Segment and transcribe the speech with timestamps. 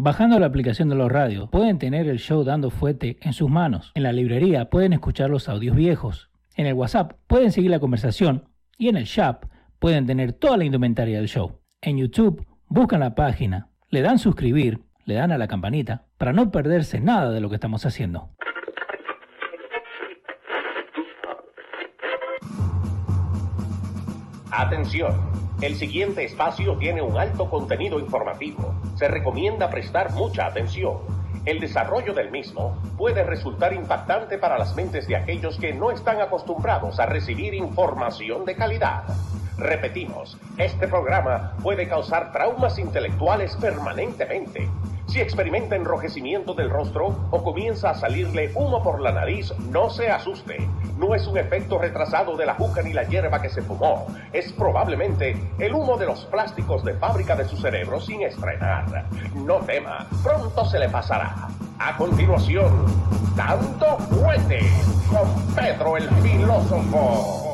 [0.00, 3.90] Bajando la aplicación de los radios, pueden tener el show dando fuete en sus manos.
[3.96, 6.30] En la librería pueden escuchar los audios viejos.
[6.54, 8.48] En el WhatsApp pueden seguir la conversación.
[8.76, 9.46] Y en el shop
[9.80, 11.62] pueden tener toda la indumentaria del show.
[11.80, 16.52] En YouTube buscan la página, le dan suscribir, le dan a la campanita para no
[16.52, 18.30] perderse nada de lo que estamos haciendo.
[24.52, 28.74] Atención, el siguiente espacio tiene un alto contenido informativo.
[28.94, 30.98] Se recomienda prestar mucha atención.
[31.44, 36.20] El desarrollo del mismo puede resultar impactante para las mentes de aquellos que no están
[36.20, 39.02] acostumbrados a recibir información de calidad.
[39.58, 44.68] Repetimos, este programa puede causar traumas intelectuales permanentemente.
[45.08, 50.10] Si experimenta enrojecimiento del rostro o comienza a salirle humo por la nariz, no se
[50.10, 50.58] asuste.
[50.96, 54.06] No es un efecto retrasado de la juca ni la hierba que se fumó.
[54.32, 59.06] Es probablemente el humo de los plásticos de fábrica de su cerebro sin estrenar.
[59.34, 61.48] No tema, pronto se le pasará.
[61.80, 62.86] A continuación,
[63.34, 64.60] Dando Fuente
[65.10, 67.47] con Pedro el Filósofo.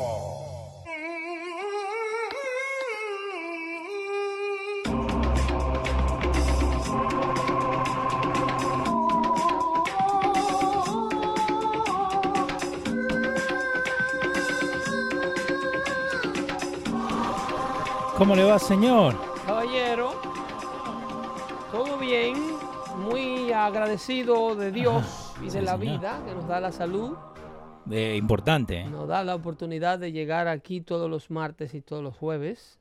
[18.17, 19.15] ¿Cómo le va, señor?
[19.45, 20.13] Caballero,
[21.71, 22.35] todo bien,
[22.97, 25.97] muy agradecido de Dios y de la señor.
[25.97, 27.15] vida que nos da la salud,
[27.91, 28.81] Eh, importante.
[28.81, 28.85] ¿eh?
[28.89, 32.79] nos da la oportunidad de llegar aquí todos los martes y todos los jueves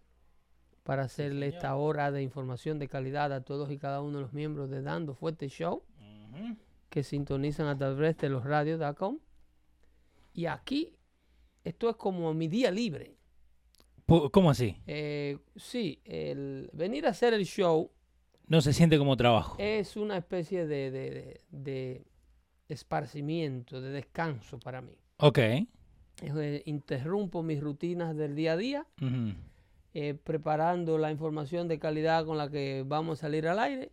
[0.83, 4.33] para hacerle esta hora de información de calidad a todos y cada uno de los
[4.33, 5.83] miembros de Dando Fuerte Show
[6.91, 9.19] que sintonizan a través de los radios.com.
[10.33, 10.95] Y aquí,
[11.65, 13.17] esto es como mi día libre.
[14.07, 14.77] ¿Cómo así?
[14.87, 17.91] Eh, sí, el venir a hacer el show
[18.47, 19.57] No se siente como trabajo.
[19.59, 22.05] es una especie de, de- de- de
[22.69, 24.93] esparcimiento, de descanso para mí.
[25.19, 25.39] Ok.
[25.39, 28.87] Eh, interrumpo mis rutinas del día a día,
[29.95, 33.91] eh, preparando la información de calidad con la que vamos a salir al aire.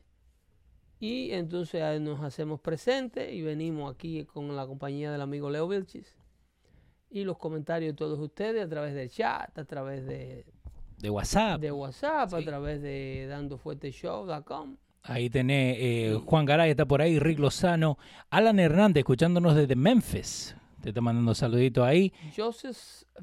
[0.99, 5.67] Y entonces eh, nos hacemos presentes y venimos aquí con la compañía del amigo Leo
[5.67, 6.15] Vilchis.
[7.11, 10.45] Y los comentarios de todos ustedes a través del chat, a través de,
[10.99, 11.59] De WhatsApp.
[11.59, 14.77] de WhatsApp, a través de dandofuerteshow.com.
[15.03, 17.97] Ahí tenés eh, Juan Garay, está por ahí, Rick Lozano,
[18.29, 20.55] Alan Hernández, escuchándonos desde Memphis.
[20.81, 22.13] Te está mandando saluditos ahí.
[22.35, 22.77] Joseph,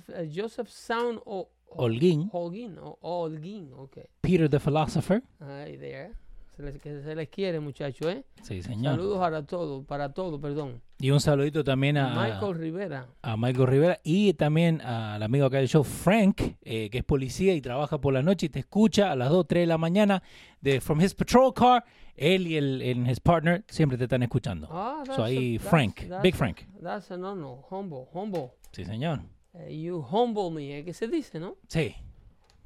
[0.09, 3.99] eh, Joseph Sound o Holguín, Holguín, o Holguín, ok.
[4.21, 5.23] Peter the Philosopher.
[5.41, 6.13] Ahí there.
[6.57, 8.25] Se les, que se les quiere, muchachos, ¿eh?
[8.43, 8.97] Sí, señor.
[8.97, 10.83] Saludos para todo, para todo, perdón.
[11.01, 13.07] Y un saludito también a Michael Rivera.
[13.23, 17.55] a Michael Rivera y también al amigo acá del show, Frank, eh, que es policía
[17.55, 20.23] y trabaja por la noche y te escucha a las 2, 3 de la mañana
[20.61, 21.85] de From His Patrol Car.
[22.17, 24.67] Él y el, en his partner siempre te están escuchando.
[24.73, 26.63] Ah, so ahí, a- that's- Frank, that's Big Frank.
[26.83, 28.51] That's a no, no, humble, humble.
[28.73, 29.21] Sí, señor.
[29.55, 30.85] Eh, you humble me, ¿eh?
[30.85, 31.55] ¿qué se dice, no?
[31.69, 31.95] Sí.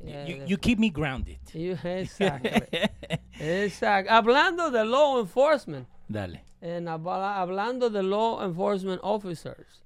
[0.01, 1.37] Eh, You, you keep me grounded.
[1.53, 2.49] you- exacto.
[3.39, 4.11] exacto.
[4.11, 6.45] Hablando de law enforcement, Dale.
[6.61, 9.83] en habla- hablando de law enforcement officers,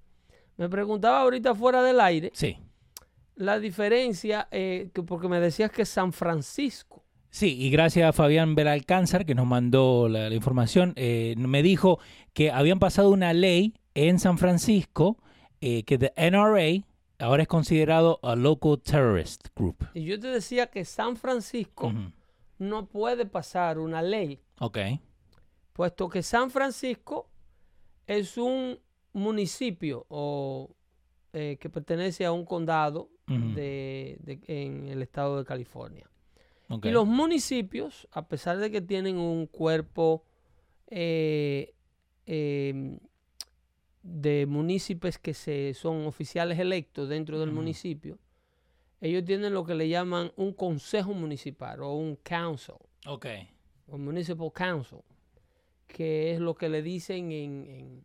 [0.57, 2.59] me preguntaba ahorita fuera del aire Sí.
[3.37, 7.03] la diferencia, eh, que porque me decías que San Francisco.
[7.31, 11.99] Sí, y gracias a Fabián Belalcánzar que nos mandó la, la información, eh, me dijo
[12.33, 15.19] que habían pasado una ley en San Francisco
[15.61, 16.85] eh, que the NRA
[17.19, 19.77] ahora es considerado a local terrorist group.
[19.95, 21.93] Y yo te decía que San Francisco
[22.59, 24.79] no puede pasar una ley, Ok.
[25.77, 27.29] Puesto que San Francisco
[28.07, 28.79] es un
[29.13, 30.71] municipio o,
[31.35, 36.09] eh, que pertenece a un condado de- de- en el estado de California.
[36.83, 40.25] Y los municipios, a pesar de que tienen un cuerpo
[40.89, 41.75] eh,
[42.27, 42.99] eh,
[44.03, 48.19] de municipios que se, son oficiales electos dentro del municipio,
[49.01, 52.77] ellos tienen lo que le llaman un consejo municipal o un council,
[53.07, 53.27] Ok.
[53.89, 55.01] o municipal council,
[55.87, 58.03] que es lo que le dicen en, en,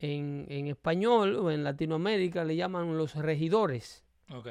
[0.00, 4.04] en- en español o en Latinoamérica le llaman los regidores
[4.34, 4.48] Ok.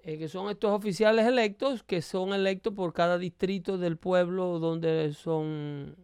[0.00, 5.12] eh, que son estos oficiales electos que son electos por cada distrito del pueblo donde
[5.14, 5.96] son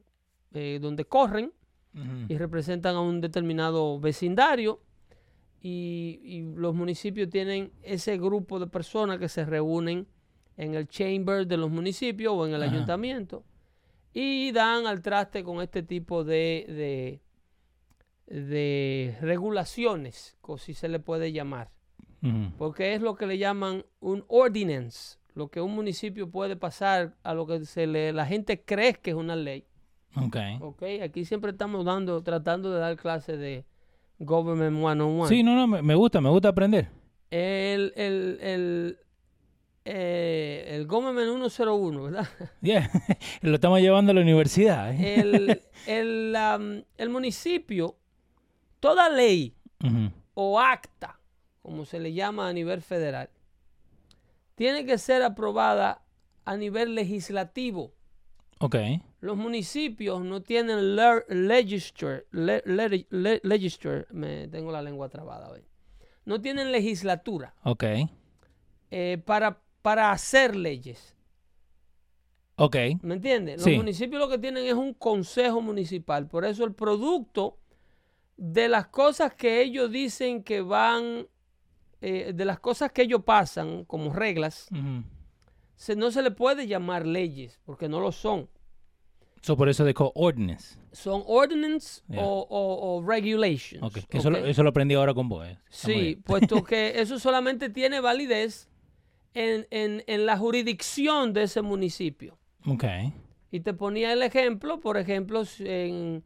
[0.52, 1.52] eh, donde corren
[2.28, 4.81] y representan a un determinado vecindario
[5.60, 10.06] y, y los municipios tienen ese grupo de personas que se reúnen
[10.56, 12.72] en el chamber de los municipios o en el Ajá.
[12.72, 13.44] ayuntamiento
[14.12, 17.20] y dan al traste con este tipo de,
[18.26, 21.70] de, de regulaciones, si se le puede llamar
[22.56, 27.34] porque es lo que le llaman un ordinance, lo que un municipio puede pasar a
[27.34, 29.64] lo que se le, la gente cree que es una ley.
[30.14, 30.36] Ok.
[30.60, 33.64] Ok, aquí siempre estamos dando, tratando de dar clases de
[34.20, 35.26] Government 101.
[35.26, 36.90] Sí, no, no, me, me gusta, me gusta aprender.
[37.30, 38.98] El, el, el,
[39.84, 42.29] eh, el Government 101, ¿verdad?
[42.62, 42.90] Yeah.
[43.40, 44.93] Lo estamos llevando a la universidad.
[44.94, 45.20] ¿eh?
[45.20, 45.62] El,
[46.99, 47.96] el, municipio,
[48.81, 49.55] toda ley
[50.34, 51.19] o acta,
[51.62, 53.29] como se le llama a nivel federal,
[54.55, 56.02] tiene que ser aprobada
[56.44, 57.93] a nivel legislativo.
[58.58, 58.76] Ok.
[59.20, 65.49] Los municipios no tienen ler- legislature, le- le- le- legislature, me tengo la lengua trabada
[65.50, 65.64] hoy.
[66.25, 67.84] No tienen legislatura Ok.
[68.93, 71.17] eh, para, para hacer leyes.
[72.56, 72.76] Ok.
[73.02, 73.56] ¿Me entiendes?
[73.56, 73.76] Los Sí.
[73.76, 76.29] municipios lo que tienen es un consejo municipal.
[76.29, 77.58] Por eso el producto
[78.37, 81.26] de las cosas que ellos dicen que van,
[82.00, 84.69] eh, de las cosas que ellos pasan como reglas,
[85.76, 88.49] se, no se le puede llamar leyes, porque no lo son.
[89.40, 90.79] So, por eso dijo ordinance.
[90.93, 92.23] Son ordinance Yeah.
[92.23, 93.82] o, o- o regulations.
[93.82, 94.06] Ok.
[94.08, 95.44] Que Eso, lo, eso lo aprendí ahora con vos.
[95.46, 95.58] eh.
[95.69, 98.69] Sí, puesto que eso solamente tiene validez
[99.34, 102.37] en, en- en la jurisdicción de ese municipio.
[102.67, 102.84] Ok.
[103.50, 106.23] Y te ponía el ejemplo, por ejemplo, en,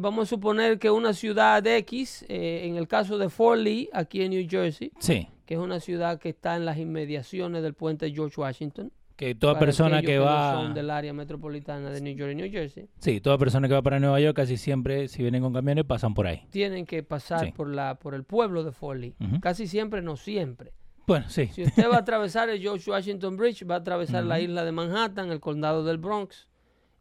[0.00, 4.22] vamos a suponer que una ciudad X, eh, en el caso de Fort Lee, aquí
[4.22, 5.28] en New Jersey, Sí.
[5.46, 9.58] que es una ciudad que está en las inmediaciones del puente George Washington, Que toda
[9.58, 10.52] persona que no va.
[10.52, 13.82] son del área metropolitana de New York y New Jersey, Sí, toda persona que va
[13.82, 16.42] para Nueva York casi siempre, si vienen con camiones, pasan por ahí.
[16.50, 17.52] tienen que pasar Sí.
[17.52, 19.14] por, la, por el pueblo de Fort Lee.
[19.20, 19.40] Ujú.
[19.40, 20.72] Casi siempre, no siempre.
[21.08, 21.46] Bueno, sí.
[21.48, 24.70] Si usted va a atravesar el George Washington Bridge, va a atravesar la isla de
[24.70, 26.46] Manhattan, el condado del Bronx,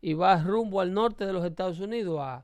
[0.01, 2.43] y va rumbo al norte de los Estados Unidos, a,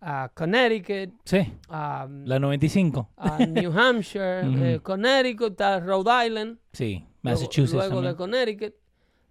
[0.00, 1.52] a Connecticut, Sí.
[1.68, 3.08] a, La 95.
[3.16, 4.42] a New Hampshire,
[4.74, 6.94] eh, Connecticut, está Rhode Island, Sí.
[6.98, 8.14] luego- Massachusetts luego, de.
[8.16, 8.74] Connecticut,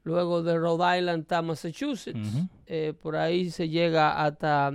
[0.04, 2.20] luego de Rhode Island está Massachusetts,
[2.68, 4.72] eh, por ahí se llega hasta,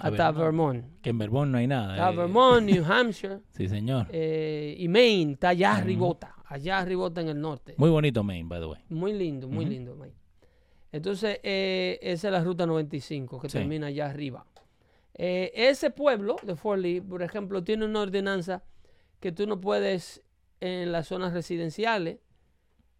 [0.00, 0.84] hasta Vermont.
[1.02, 1.94] Que en Vermont no hay nada.
[1.94, 2.16] Está eh.
[2.16, 4.06] Vermont, New Hampshire Sí, señor.
[4.10, 7.74] eh, y Maine, está allá arribota, allá arribota en el norte.
[7.76, 8.80] Muy bonito Maine, by the way.
[8.88, 10.14] Muy lindo, muy lindo, Mike.
[10.92, 13.58] Entonces, eh, esa es la ruta 95 que Sí.
[13.58, 14.44] termina allá arriba.
[15.14, 18.62] Ese pueblo de Fort Lee, por ejemplo, tiene una ordenanza
[19.20, 20.22] que tú no puedes
[20.60, 22.18] en las zonas residenciales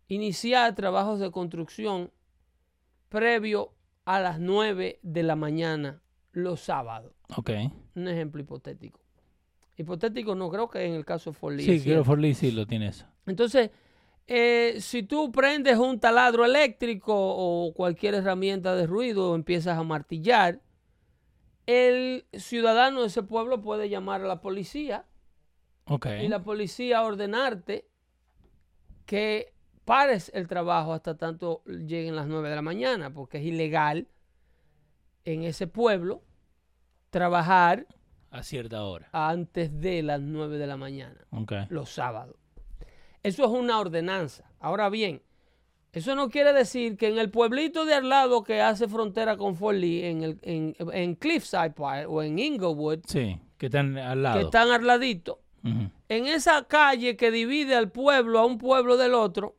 [0.09, 2.11] iniciar trabajos de construcción
[3.09, 3.73] previo
[4.05, 7.13] a las 9 de la mañana los sábados.
[7.37, 7.51] Ok.
[7.95, 9.01] Un ejemplo hipotético.
[9.77, 11.65] Hipotético no creo que en el caso de Fort Lee.
[11.65, 13.07] Sí, creo que sí lo tiene eso.
[13.27, 13.71] Entonces,
[14.27, 19.83] eh, si tú prendes un taladro eléctrico o cualquier herramienta de ruido o empiezas a
[19.83, 20.61] martillar,
[21.67, 25.07] el ciudadano de ese pueblo puede llamar a la policía
[25.87, 26.07] Ok.
[26.23, 27.89] y la policía ordenarte
[29.07, 29.53] que
[29.85, 34.07] pares el trabajo hasta tanto lleguen las 9 de la mañana, porque es ilegal
[35.25, 36.23] en ese pueblo
[37.11, 37.87] trabajar
[38.31, 39.09] A cierta hora.
[39.13, 41.21] antes de las 9 de la mañana.
[41.71, 42.37] Los sábados.
[43.23, 44.51] Eso es una ordenanza.
[44.61, 45.23] Ahora bien,
[45.93, 49.57] eso no quiere decir que en el pueblito de al lado que hace frontera con
[49.57, 54.23] Fort Lee, en, el, en, en Cliffside Park o en Inglewood, Sí, que están al
[54.23, 54.39] lado.
[54.39, 59.13] que están al ladito, en esa calle que divide al pueblo a un pueblo del
[59.15, 59.57] otro,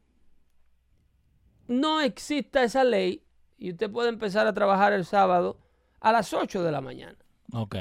[1.67, 3.23] no exista esa ley
[3.61, 5.59] y usted puede empezar a trabajar el sábado
[5.99, 7.15] a las 8 de la mañana.
[7.53, 7.75] Ok.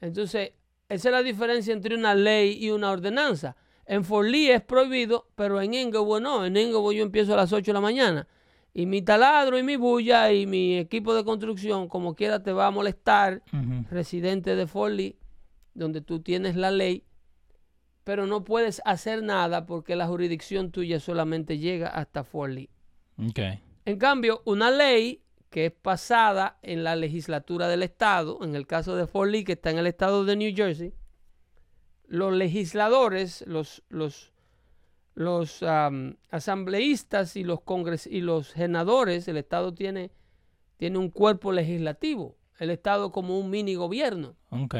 [0.00, 0.54] Entonces,
[0.88, 3.54] esa es la diferencia entre una ley y una ordenanza.
[3.86, 6.44] En Fort Lee es prohibido, pero en Inglewood no.
[6.44, 8.26] En Inglewood yo empiezo a las 8 de la mañana.
[8.74, 12.66] Y mi taladro y mi bulla y mi equipo de construcción, como quiera, te va
[12.66, 13.44] a molestar,
[13.88, 15.16] residente de Fort Lee,
[15.74, 17.04] donde tú tienes la ley,
[18.02, 22.70] pero no puedes hacer nada porque la jurisdicción tuya solamente llega hasta Fort Lee.
[23.84, 28.94] En cambio, una ley que es pasada en la legislatura del estado, en el caso
[28.94, 30.94] de Fort Lee, que está en el estado de New Jersey,
[32.06, 34.32] los legisladores, los, los,
[35.14, 40.12] los am, asambleístas y los, congres y los senadores, el estado tiene,
[40.76, 44.36] tiene un cuerpo legislativo, el estado como un mini gobierno.
[44.50, 44.76] Ok.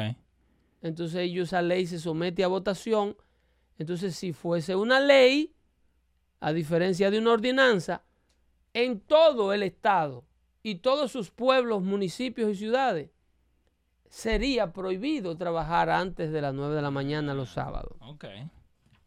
[0.81, 3.15] Entonces ellos, esa ley se somete a votación.
[3.77, 5.53] Entonces, si fuese una ley,
[6.39, 8.03] a diferencia de una ordenanza,
[8.73, 10.25] en todo el estado
[10.63, 13.09] y todos sus pueblos, municipios y ciudades,
[14.09, 17.95] sería prohibido trabajar antes de las 9 de la mañana los sábados.
[18.01, 18.25] Ok.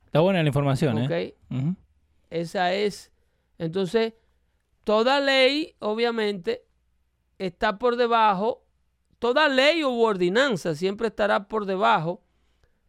[0.07, 1.11] Está buena la información, ¿Ok?
[1.11, 1.35] ¿eh?
[2.31, 3.13] Esa es.
[3.59, 4.15] Entonces,
[4.83, 6.65] toda ley, obviamente,
[7.39, 8.65] está por debajo,
[9.19, 12.23] toda ley u ordenanza siempre estará por debajo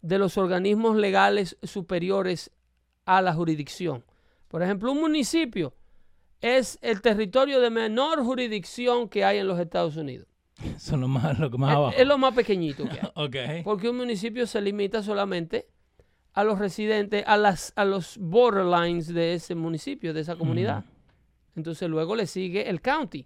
[0.01, 2.51] de los organismos legales superiores
[3.05, 4.05] a la jurisdicción.
[4.47, 5.73] Por ejemplo, un municipio
[6.41, 10.27] es el territorio de menor jurisdicción que hay en los Estados Unidos.
[10.63, 11.95] Es lo más, lo más abajo.
[11.97, 13.09] Es lo más pequeñito que hay.
[13.15, 13.63] Ok.
[13.63, 15.67] Porque un municipio se limita solamente
[16.33, 20.83] a los residentes, a, las, a los borderlines de ese municipio, de esa comunidad.
[21.55, 23.25] Entonces luego le sigue el county,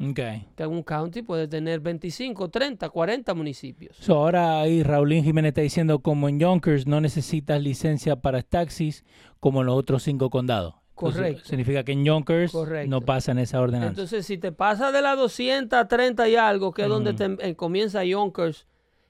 [0.00, 0.20] Ok.
[0.56, 3.96] que un county puede tener 25, 30, 40 municipios.
[4.00, 9.04] So, ahora ahí Raulín Jiménez está diciendo como en Yonkers no necesitas licencia para taxis
[9.38, 10.74] como en los otros cinco condados.
[10.98, 11.44] Entonces, Correcto.
[11.48, 12.90] significa que en Yonkers Correcto.
[12.90, 13.88] no pasa en esa ordenanza.
[13.90, 18.04] Entonces, si te pasa de la 230 y algo, que es donde te, eh, comienza
[18.04, 18.66] Yonkers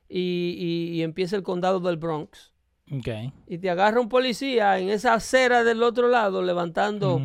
[0.08, 0.20] y,
[0.58, 2.52] y- y empieza el condado del Bronx,
[2.92, 3.32] ok.
[3.46, 7.20] y te agarra un policía en esa acera del otro lado levantando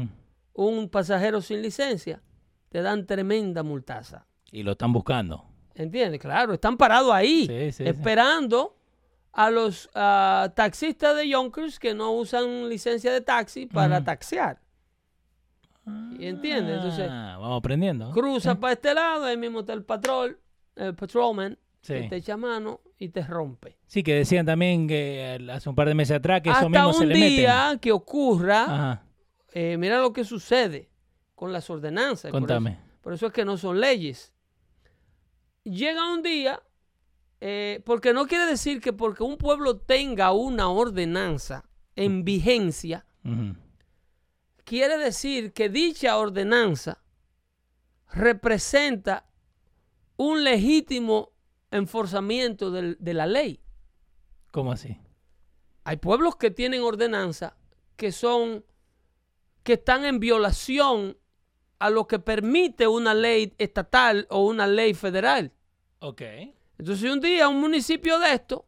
[0.54, 2.22] un pasajero sin licencia,
[2.70, 4.28] te dan tremenda multaza.
[4.52, 5.46] Y lo están buscando.
[5.76, 6.20] ¿Entiendes?
[6.20, 7.84] Claro, están parados ahí, Sí, sí, sí.
[9.34, 14.62] A los ah, taxistas de Yonkers que no usan licencia de taxi para taxiar.
[16.18, 16.78] ¿Y ¿Entiendes?
[16.78, 18.12] Entonces, Ah, vamos aprendiendo.
[18.12, 20.40] cruza para este lado, ahí mismo está el patrol,
[20.76, 21.94] el patrolman, Sí.
[21.96, 23.78] que te echa mano y te rompe.
[23.88, 26.94] Sí, que decían también que eh, hace un par de meses atrás que eso mismo
[26.94, 27.30] se un le meten.
[27.38, 29.04] día que ocurra,
[29.52, 30.90] eh, mira lo que sucede
[31.36, 32.32] con las ordenanzas.
[32.32, 32.80] por eso- contame.
[33.02, 34.32] Por eso es que no son leyes.
[35.66, 36.62] Llega un día,
[37.46, 41.66] eh, porque no quiere decir que porque un pueblo tenga una ordenanza
[41.98, 43.06] en vigencia,
[44.64, 47.04] quiere decir que dicha ordenanza
[48.14, 49.26] representa
[50.18, 51.32] un legítimo
[51.72, 53.60] enforzamiento del- de la ley.
[54.52, 54.98] ¿Cómo así?
[55.84, 57.58] Hay pueblos que tienen ordenanza
[57.98, 58.64] que son
[59.64, 61.18] que están en violación
[61.80, 65.52] a lo que permite una ley estatal o una ley federal.
[66.00, 66.22] Ok.
[66.78, 68.66] Entonces, si un día un municipio de esto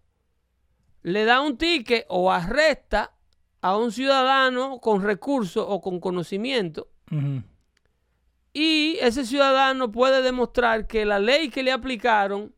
[1.01, 3.13] le da un ticket o arresta
[3.61, 6.87] a un ciudadano con recursos o con conocimiento
[8.53, 12.53] y ese ciudadano puede demostrar que la ley que le aplicaron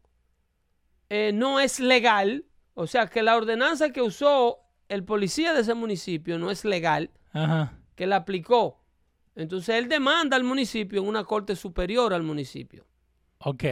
[1.10, 5.74] eh, no es legal, o sea, que la ordenanza que usó el policía de ese
[5.74, 7.74] municipio no es legal, Ajá.
[7.96, 8.84] que la aplicó.
[9.36, 12.86] Entonces él demanda al municipio en una corte superior al municipio.
[13.40, 13.64] Ok.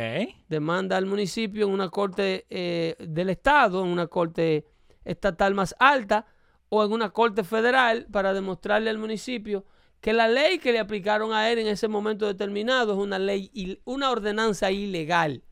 [0.47, 4.65] demanda al municipio en una corte eh, del estado, en una corte
[5.03, 6.27] estatal más alta
[6.69, 9.65] o en una corte federal para demostrarle al municipio
[10.01, 13.79] que la ley que le aplicaron a él en ese momento determinado es una ley,
[13.85, 15.43] una ordenanza ilegal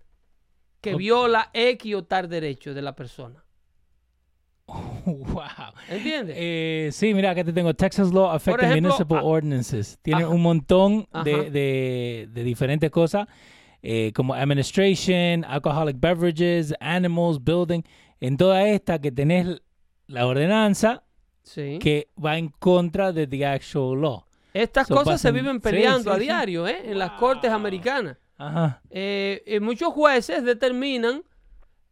[0.79, 3.43] que viola X o tal derecho de la persona.
[5.05, 5.73] Wow.
[5.89, 6.35] ¿Entiendes?
[6.39, 7.73] Eh, sí, mira, acá te tengo.
[7.73, 9.99] Texas Law Affecting ejemplo, Municipal ah, Ordinances.
[10.01, 10.29] Tiene ajá.
[10.29, 13.27] un montón de- de diferentes cosas,
[13.83, 17.83] eh, como Administration, Alcoholic Beverages, Animals, Building.
[18.19, 19.61] En toda esta que tenés
[20.07, 21.03] la ordenanza
[21.43, 21.77] sí.
[21.79, 24.25] que va en contra de the actual law.
[24.53, 26.81] Estas so cosas se viven peleando sí, a diario ¿eh?
[26.85, 28.17] en las cortes americanas.
[28.37, 28.81] Ajá.
[28.89, 31.23] eh, eh, muchos jueces determinan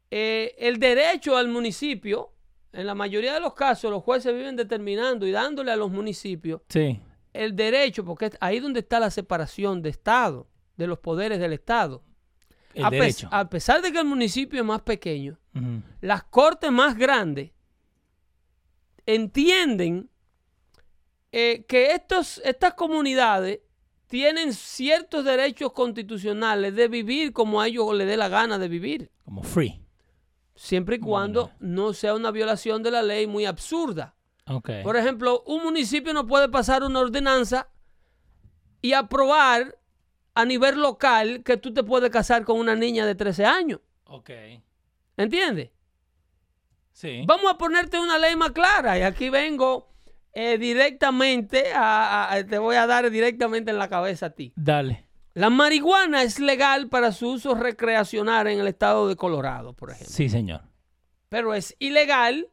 [0.10, 2.34] eh, el derecho al municipio.
[2.74, 6.62] En la mayoría de los casos, los jueces viven determinando y dándole a los municipios
[7.34, 10.48] el derecho, porque es ahí donde está la separación de Estado,
[10.82, 12.04] de los poderes del Estado.
[12.74, 15.38] El a, a pesar de que el municipio es más pequeño,
[16.00, 17.52] las cortes más grandes
[19.06, 20.10] entienden
[21.32, 23.60] eh, que estos, estas comunidades
[24.08, 29.12] tienen ciertos derechos constitucionales de vivir como a ellos les dé la gana de vivir,
[29.24, 29.82] Como free.
[30.56, 34.16] siempre y cuando no sea una violación de la ley muy absurda.
[34.84, 37.70] Por ejemplo, un municipio no puede pasar una ordenanza
[38.82, 39.78] y aprobar
[40.34, 43.80] a nivel local que tú te puedes casar con una niña de 13 años.
[44.06, 44.30] Ok.
[45.18, 45.72] ¿Entiendes?
[46.94, 47.24] Sí.
[47.28, 48.98] Vamos a ponerte una ley más clara.
[48.98, 49.90] Y aquí vengo
[50.34, 54.54] eh, directamente a, a- a- Te voy a dar directamente en la cabeza a ti.
[54.56, 55.06] Dale.
[55.34, 60.14] La marihuana es legal para su uso recreacional en el estado de Colorado, por ejemplo.
[60.14, 60.62] Sí, señor.
[61.30, 62.50] Pero es ilegal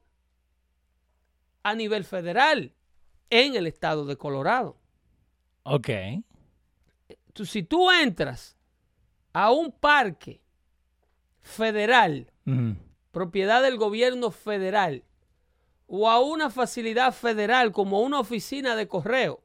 [1.64, 2.72] a nivel federal
[3.30, 4.76] en el estado de Colorado.
[5.64, 5.88] Ok.
[7.38, 8.56] Tú- si tú entras
[9.32, 10.42] a un parque
[11.40, 12.32] federal,
[13.12, 15.04] propiedad del gobierno federal,
[15.86, 19.40] o a una facilidad federal como una oficina de correo,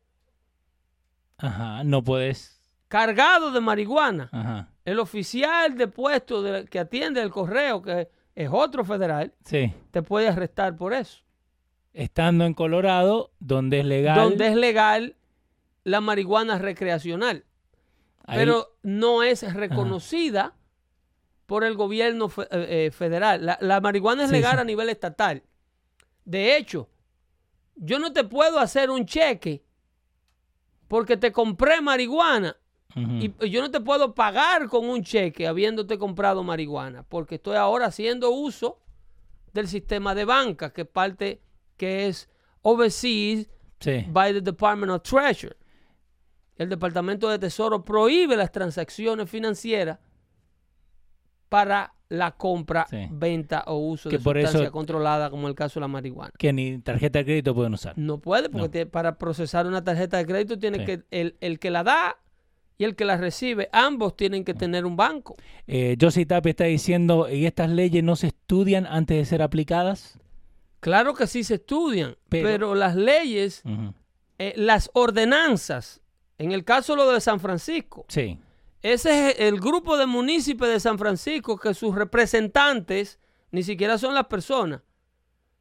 [1.37, 1.83] Ajá.
[1.83, 2.59] No puedes.
[2.87, 4.69] cargado de marihuana, Ajá.
[4.85, 9.71] el oficial de puesto de- que atiende el correo, que es otro federal, Sí.
[9.91, 11.19] te puede arrestar por eso.
[11.93, 14.15] Estando en Colorado, donde es legal.
[14.15, 15.15] Donde es legal
[15.83, 17.45] la marihuana recreacional,
[18.23, 20.55] ahí- pero no es reconocida
[21.45, 23.45] por el gobierno fe- eh, eh, federal.
[23.45, 24.59] La, la marihuana es Sí, legal sí.
[24.59, 25.43] a nivel estatal.
[26.25, 26.89] De hecho,
[27.75, 29.63] yo no te puedo hacer un cheque
[30.87, 32.55] porque te compré marihuana
[32.95, 37.87] y yo no te puedo pagar con un cheque habiéndote comprado marihuana, porque estoy ahora
[37.87, 38.79] haciendo uso
[39.51, 41.41] del sistema de banca, que parte
[41.75, 42.29] que es
[42.61, 43.47] overseas
[43.79, 44.05] Sí.
[44.09, 45.55] by the Department of Treasury.
[46.57, 49.99] El Departamento de Tesoro prohíbe las transacciones financieras
[51.49, 53.07] para la compra, Sí.
[53.11, 56.31] venta o uso Que de por eso- sustancia controlada, como el caso de la marihuana.
[56.37, 57.97] Que ni tarjeta de crédito pueden usar.
[57.97, 58.91] No puede, porque No.
[58.91, 60.85] para procesar una tarjeta de crédito tiene Sí.
[60.85, 62.17] que el, el que la da
[62.77, 65.35] y el que la recibe, ambos tienen que tener un banco.
[65.65, 70.19] Eh, Josie Tapia está diciendo, ¿y estas leyes no se estudian antes de ser aplicadas?
[70.81, 73.63] Claro que sí se estudian, Pero- pero, las leyes,
[74.37, 76.01] eh, las ordenanzas,
[76.37, 78.39] en el caso lo de San Francisco, Sí.
[78.81, 83.19] ese es el grupo de municipios de San Francisco que sus representantes
[83.51, 84.81] ni siquiera son las personas,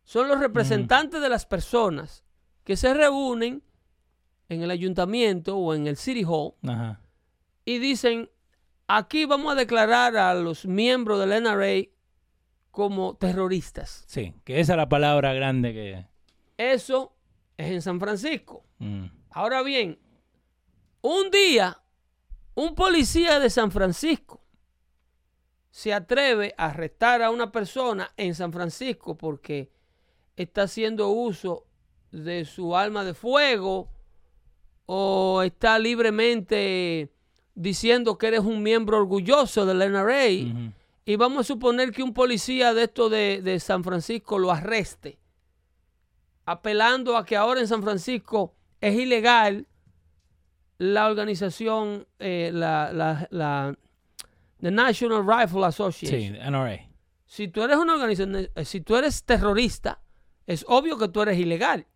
[0.04, 2.24] son los representantes de las personas
[2.64, 3.62] que se reúnen
[4.48, 7.00] en el ayuntamiento o en el City Hall Ajá.
[7.64, 8.30] y dicen,
[8.88, 11.88] aquí vamos a declarar a los miembros del NRA
[12.70, 14.04] como terroristas.
[14.06, 16.06] Sí, que esa es la palabra grande que...
[16.56, 17.14] Eso
[17.56, 18.64] es en San Francisco.
[18.78, 19.04] Mm.
[19.30, 19.98] Ahora bien,
[21.02, 21.82] un día,
[22.54, 24.40] un policía de San Francisco
[25.70, 29.72] se atreve a arrestar a una persona en San Francisco porque
[30.36, 31.66] está haciendo uso
[32.10, 33.88] de su arma de fuego
[34.86, 37.10] o está libremente
[37.54, 40.72] diciendo que eres un miembro orgulloso del NRA Ujú.
[41.06, 45.18] y vamos a suponer que un policía de esto de, de San Francisco lo arreste,
[46.44, 49.66] apelando a que ahora en San Francisco es ilegal
[50.78, 53.76] la organización, eh, la, la, la-
[54.60, 56.20] the National Rifle Association.
[56.20, 56.88] Sí, NRA.
[57.26, 60.00] Si tú eres una organización, eh, si tú eres terrorista,
[60.46, 61.86] es obvio que tú eres ilegal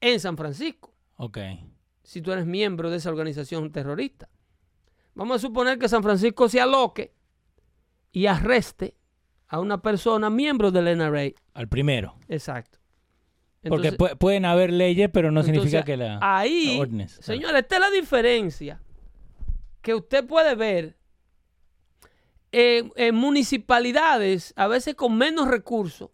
[0.00, 1.38] en San Francisco Ok.
[2.02, 4.28] si tú eres miembro de esa organización terrorista.
[5.14, 7.14] Vamos a suponer que San Francisco se aloque
[8.12, 8.96] y arreste
[9.48, 11.30] a una persona miembro del NRA.
[11.54, 12.16] Al primero.
[12.28, 12.78] Exacto.
[13.68, 16.18] Porque pu- pueden haber leyes, pero no significa que la...
[16.22, 16.78] Ahí,
[17.20, 18.80] señores, esta es la diferencia
[19.82, 20.96] que usted puede ver
[22.52, 26.10] en, en municipalidades, a veces con menos recursos,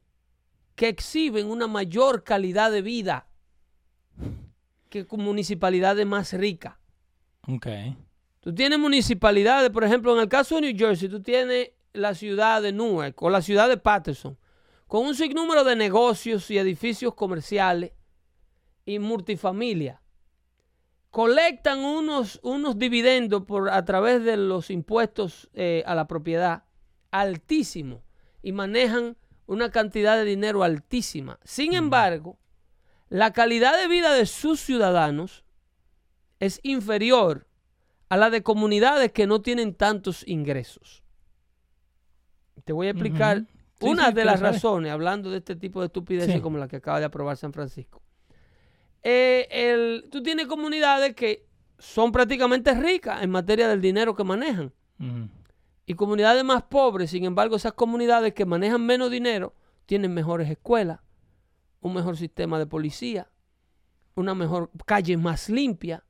[0.75, 3.29] que exhiben una mayor calidad de vida
[4.89, 6.75] que con municipalidades más ricas.
[7.49, 7.67] Ok.
[8.41, 12.61] Tú tienes municipalidades, por ejemplo, en el caso de New Jersey, tú tienes la ciudad
[12.63, 14.37] de Newark o la ciudad de Patterson,
[14.87, 17.93] con un sinnúmero de negocios y edificios comerciales
[18.85, 20.01] y multifamilia.
[21.11, 26.65] Colectan unos, unos dividendos por, a través de los impuestos eh, a la propiedad
[27.11, 28.03] altísimos
[28.43, 31.39] y manejan una cantidad de dinero altísima.
[31.43, 32.39] Sin embargo,
[33.09, 35.45] la calidad de vida de sus ciudadanos
[36.39, 37.49] es inferior
[38.09, 41.03] a la de comunidades que no tienen tantos ingresos.
[42.65, 43.47] Te voy a explicar.
[43.79, 46.41] Sí, una sí, de las razones, hablando de este tipo de estupideces Sí.
[46.41, 48.03] como la que acaba de aprobar San Francisco.
[49.03, 51.47] Eh, el- tú tienes comunidades que
[51.79, 54.73] son prácticamente ricas en materia del dinero que manejan.
[55.85, 61.01] Y comunidades más pobres, sin embargo, esas comunidades que manejan menos dinero tienen mejores escuelas,
[61.81, 63.29] un mejor sistema de policía,
[64.15, 66.03] una mejor calle más limpia,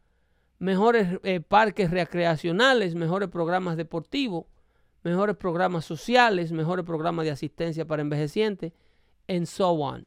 [0.61, 4.47] mejores eh, parques recreacionales, mejores programas deportivos,
[5.07, 8.73] mejores programas sociales, mejores programas de asistencia para envejecientes,
[9.29, 10.05] and so on.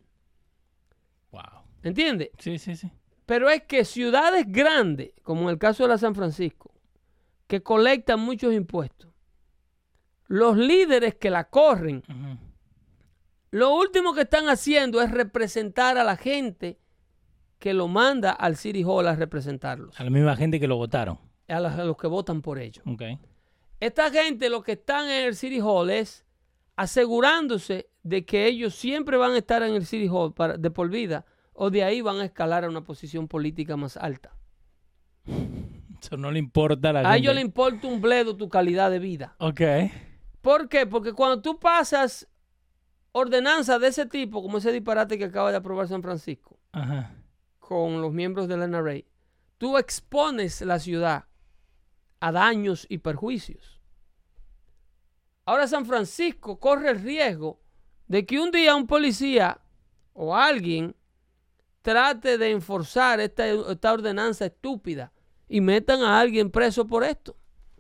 [1.32, 1.42] Wow.
[1.84, 2.30] ¿Entiendes?
[2.38, 2.92] Sí, sí, sí.
[3.26, 6.74] Pero es que ciudades grandes, como en el caso de la San Francisco,
[7.48, 9.10] que colectan muchos impuestos,
[10.28, 12.04] los líderes que la corren,
[13.52, 16.78] lo último que están haciendo es representar a la gente
[17.58, 21.18] que lo manda al City Hall a representarlos, A la misma gente que lo votaron.
[21.48, 22.84] a los, a los que votan por ellos.
[22.86, 23.04] Ok.
[23.80, 26.26] Esta gente lo que están en el City Hall es
[26.76, 30.90] asegurándose de que ellos siempre van a estar en el City Hall para, de por
[30.90, 34.36] vida o de ahí van a escalar a una posición política más alta.
[36.02, 37.18] Eso no le importa a la A gente.
[37.20, 39.36] ellos le importa un bledo tu calidad de vida.
[39.40, 39.62] Ok.
[40.42, 40.86] ¿Por qué?
[40.88, 42.28] Porque cuando tú pasas
[43.12, 47.14] ordenanzas de ese tipo, como ese disparate que acaba de aprobar San Francisco, Ajá.
[47.60, 49.02] con los miembros del NRA,
[49.58, 51.26] tú expones la ciudad
[52.20, 53.80] a daños y perjuicios.
[55.46, 57.60] Ahora San Francisco corre el riesgo
[58.08, 59.60] de que un día un policía
[60.14, 60.96] o alguien
[61.82, 65.12] trate de enforzar esta, esta ordenanza estúpida
[65.48, 67.36] y metan a alguien preso por esto.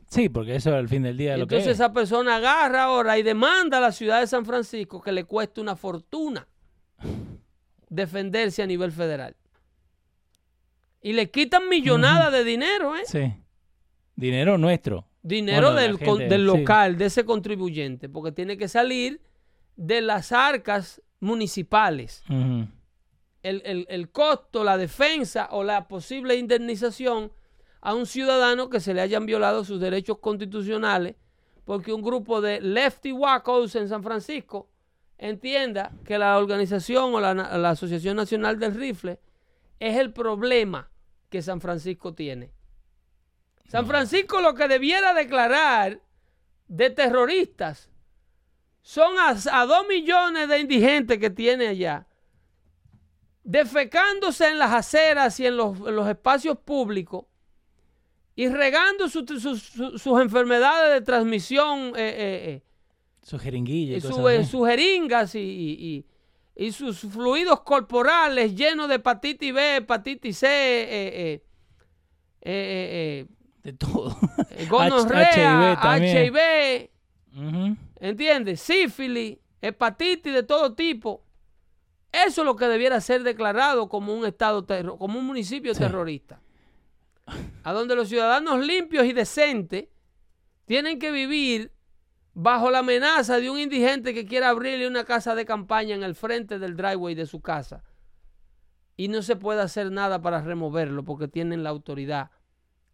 [0.08, 1.80] Sí, porque eso al fin del día es lo que Entonces es.
[1.80, 5.62] esa persona agarra ahora y demanda a la ciudad de San Francisco que le cueste
[5.62, 6.47] una fortuna
[7.89, 9.36] defenderse a nivel federal.
[11.02, 13.04] Y le quitan millonadas de dinero, ¿eh?
[13.06, 13.34] Sí.
[14.19, 15.05] Dinero nuestro.
[15.21, 16.45] Dinero Bueno, del, gente, del sí.
[16.58, 19.21] local, de ese contribuyente, porque tiene que salir
[19.75, 22.23] de las arcas municipales.
[22.29, 27.32] El, el- el costo, la defensa o la posible indemnización
[27.82, 31.15] a un ciudadano que se le hayan violado sus derechos constitucionales
[31.63, 34.69] porque un grupo de lefty wackos en San Francisco
[35.17, 39.19] entienda que la organización o la, la Asociación Nacional del Rifle
[39.79, 40.89] es el problema
[41.29, 42.51] que San Francisco tiene.
[43.69, 46.01] San Francisco lo que debiera declarar
[46.67, 47.89] de terroristas
[48.82, 52.08] son a, a dos millones de indigentes que tiene allá
[53.43, 57.25] defecándose en las aceras y en los, en los espacios públicos
[58.36, 62.63] y regando su- su- su- sus enfermedades de transmisión, eh, eh, eh,
[63.93, 64.51] y y su- cosas eh, así.
[64.51, 66.05] sus jeringas y, y-
[66.55, 70.47] y- y sus fluidos corporales llenos de hepatitis B, hepatitis C,
[72.41, 73.27] eh,
[73.63, 74.17] De todo.
[74.52, 76.89] eh, gonorrea, HIV.
[78.00, 78.62] ¿entiendes?
[78.62, 81.24] Sífilis, hepatitis de todo tipo.
[82.12, 85.80] Eso es lo que debiera ser declarado como un estado terro- como un municipio Sí.
[85.82, 86.41] terrorista.
[87.63, 89.86] A donde los ciudadanos limpios y decentes
[90.65, 91.72] tienen que vivir
[92.34, 96.15] bajo la amenaza de un indigente que quiera abrirle una casa de campaña en el
[96.15, 97.84] frente del driveway de su casa.
[98.98, 102.32] Y no se puede hacer nada para removerlo porque tienen la autoridad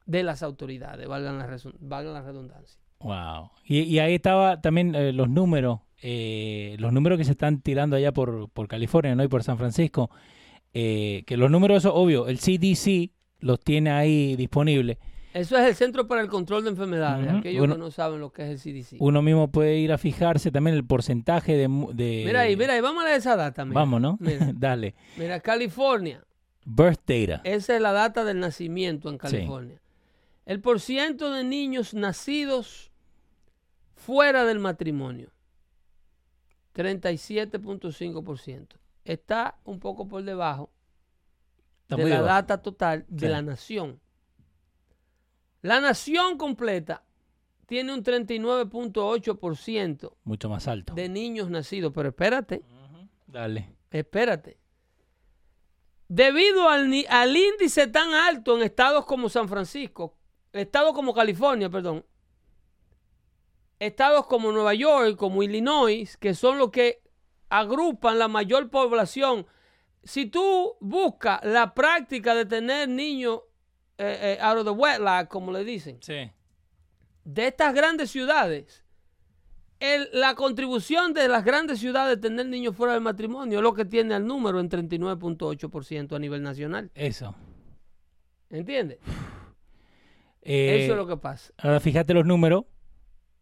[0.06, 2.80] de las autoridades, valgan la, valgan la redundancia.
[3.00, 3.52] Wow.
[3.66, 7.96] Y, y ahí estaba también eh, los números, eh, los números que se están tirando
[7.96, 9.24] allá por, por California, ¿no?
[9.24, 10.10] Y por San Francisco.
[10.74, 14.98] eh, que los números, eso, obvio, el CDC los tiene ahí disponibles.
[15.34, 17.28] Eso es el Centro para el Control de Enfermedades.
[17.28, 17.38] Ujú.
[17.40, 18.96] Aquellos Bueno, que no saben lo que es el CDC.
[19.02, 21.68] Uno mismo puede ir a fijarse también el porcentaje de...
[21.94, 23.66] de Mira ahí, mira ahí, vamos a esa data.
[23.66, 23.76] Mira.
[23.82, 24.18] Vamos, ¿no?
[24.22, 24.52] Mira.
[24.56, 24.96] Dale.
[25.18, 26.24] Mira, California.
[26.66, 27.42] Birth data.
[27.44, 29.82] Esa es la data del nacimiento en California.
[30.46, 32.92] El porciento de niños nacidos
[33.96, 35.32] fuera del matrimonio.
[36.74, 38.76] 37.5%.
[39.04, 40.72] Está un poco por debajo
[41.84, 42.26] Está de la debajo.
[42.26, 43.32] data total de Sí.
[43.32, 44.00] la nación.
[45.62, 47.04] La nación completa
[47.66, 50.94] tiene un 39.8% Mucho más alto.
[50.94, 51.92] de niños nacidos.
[51.94, 52.64] Pero espérate,
[53.28, 53.76] Dale.
[53.92, 54.58] espérate.
[56.08, 60.16] Debido al, al índice tan alto en estados como San Francisco,
[60.56, 62.06] estados como California, perdón,
[63.80, 67.02] estados como Nueva York, como Illinois, que son los que
[67.50, 69.46] agrupan la mayor población.
[70.04, 73.42] Si tú buscas la práctica de tener niños
[73.98, 76.30] eh, eh, out of the wedlock, como le dicen, Sí.
[77.24, 78.84] de estas grandes ciudades,
[79.80, 83.74] el- la contribución de las grandes ciudades de tener niños fuera del matrimonio es lo
[83.74, 86.92] que tiene al número en 39.8% a nivel nacional.
[86.94, 87.36] Eso.
[88.50, 89.00] ¿Entiendes?
[90.46, 91.52] Eh, Eso es lo que pasa.
[91.58, 92.64] Ahora fíjate los números.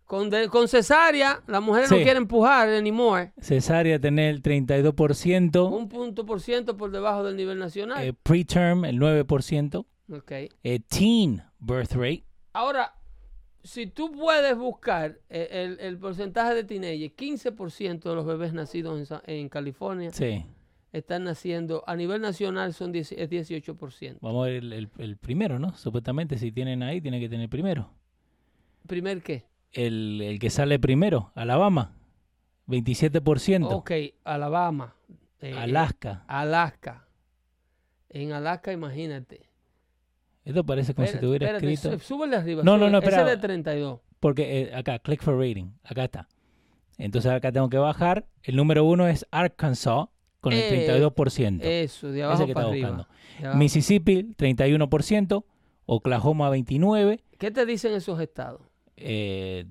[0.06, 3.32] Con, de- con cesárea, las mujeres no quieren empujar anymore.
[3.42, 5.72] Cesárea tener el 32%.
[5.72, 8.04] Un punto por ciento por debajo del nivel nacional.
[8.04, 9.86] eh, preterm el 9%.
[10.12, 10.32] Ok.
[10.32, 12.26] eh, teen birth rate.
[12.52, 12.94] Ahora,
[13.63, 19.10] si tú puedes buscar eh, el, el porcentaje de teenagers, 15% de los bebés nacidos
[19.26, 20.46] en California Sí.
[20.94, 24.18] Están naciendo, a nivel nacional son 10 es 18%.
[24.22, 25.76] Vamos a ver el, el- el primero, ¿no?
[25.76, 27.92] Supuestamente si tienen ahí, tiene que tener primero.
[28.88, 29.46] ¿Primer qué?
[29.72, 31.96] El, el que sale primero, Alabama,
[32.68, 33.68] 27%.
[33.72, 33.92] Ok,
[34.24, 34.96] Alabama.
[35.42, 36.24] eh, Alaska.
[36.28, 37.08] Alaska.
[38.10, 39.50] En Alaska, imagínate.
[40.46, 41.98] Esto parece como si Espérate, tuviera espérate, escrito.
[42.00, 42.64] sú- súbele arriba.
[42.64, 43.24] No, no, no, Ese espera.
[43.32, 44.00] es de 32.
[44.20, 46.28] Porque eh, acá, click for rating, acá está.
[46.98, 48.26] Entonces acá tengo que bajar.
[48.44, 50.08] El número uno es Arkansas
[50.44, 51.62] con el Eh, 32%.
[51.64, 53.08] Eso, de abajo que para estaba arriba.
[53.40, 53.58] buscando.
[53.58, 55.44] Mississippi, 31%.
[55.86, 57.20] Oklahoma, 29%.
[57.40, 58.62] ¿Qué te dicen esos estados?
[58.98, 59.66] Eh,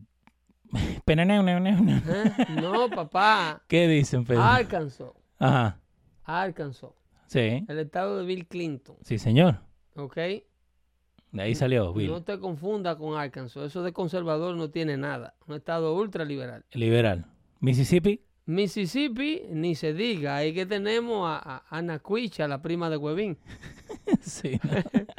[1.06, 2.46] ¿Eh?
[2.60, 3.62] No, papá.
[3.68, 4.42] ¿Qué dicen, Pedro?
[4.42, 5.10] Arkansas.
[5.38, 5.78] Ajá.
[6.24, 6.90] Arkansas.
[7.26, 8.96] Sí, El estado de Bill Clinton.
[9.02, 9.60] sí, señor.
[9.96, 10.16] ¿Ok?
[10.16, 12.10] De ahí salió Bill.
[12.10, 13.64] No te confunda con Arkansas.
[13.64, 15.34] Eso de conservador no tiene nada.
[15.46, 16.64] Un estado ultraliberal.
[16.72, 17.26] Liberal.
[17.60, 20.36] Mississippi, Mississippi, ni se diga.
[20.36, 23.38] Ahí que tenemos a, a Ana Cuicha, la prima de Huevín.
[24.20, 24.58] sí.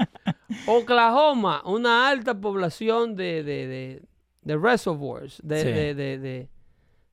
[0.67, 4.01] Oklahoma, una alta población de, de, de,
[4.41, 5.67] de reservoirs, de, Sí.
[5.95, 6.49] de,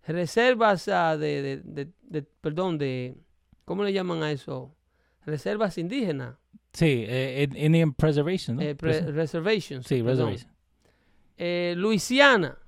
[0.07, 3.17] reservas ah, de, de- de- de- perdón, de,
[3.65, 4.75] ¿cómo le llaman a eso?
[5.25, 6.37] Reservas indígenas,
[6.73, 8.63] Sí, eh, in- Indian Preservation, ¿no?
[8.63, 9.87] eh, pre- reservations.
[9.87, 10.03] sí.
[10.03, 10.51] Reservation.
[11.37, 12.59] Eh, Luisiana,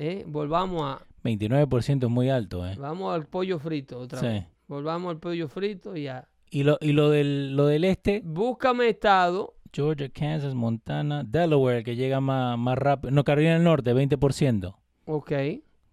[0.00, 2.74] Eh, volvamos a, 29% es muy alto, ¿eh?
[2.78, 4.46] vamos al pollo frito otra vez.
[4.66, 8.88] Volvamos al pollo frito y a, Y lo, y lo del, lo del este, Búscame
[8.88, 9.54] estado.
[9.72, 13.10] Georgia, Kansas, Montana, Delaware, que llega más, más rápido.
[13.10, 14.74] No, Carolina del Norte, 20%.
[15.06, 15.32] Ok.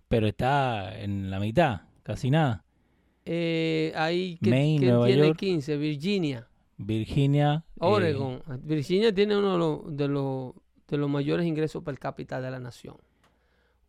[0.07, 2.63] Pero está en la mitad, casi nada.
[3.25, 5.39] Eh, ahí que, Maine, que Nueva tiene York.
[5.39, 5.77] 15.
[5.77, 6.47] Virginia.
[6.77, 7.63] Virginia.
[7.75, 8.41] eh, Oregon.
[8.61, 10.53] Virginia tiene uno de los, de, los,
[10.87, 12.97] de los mayores ingresos per cápita de la nación.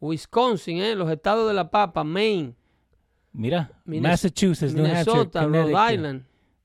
[0.01, 0.95] Wisconsin, ¿eh?
[0.95, 2.05] los estados de la papa.
[2.05, 2.55] Maine.
[3.33, 5.93] mira, Minnes- Massachusetts, New Hampshire, Minnesota, Rhode Connecticut.
[5.95, 6.25] Island.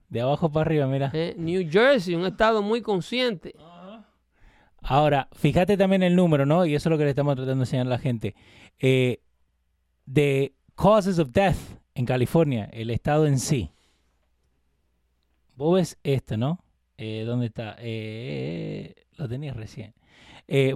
[0.10, 1.10] De abajo para arriba, mira.
[1.14, 1.36] ¿eh?
[1.38, 3.56] New Jersey, un estado muy consciente.
[4.84, 6.66] Ahora, fíjate también el número, ¿no?
[6.66, 8.36] Y eso es lo que le estamos tratando de enseñar a la gente.
[8.80, 9.22] Eh,
[10.06, 11.56] de causes of death
[11.94, 13.72] en California, el estado en sí.
[15.56, 16.64] Vos ves esto, ¿no?
[16.98, 17.76] Eh, ¿Dónde está?
[17.80, 19.94] Eh, lo tenías recién.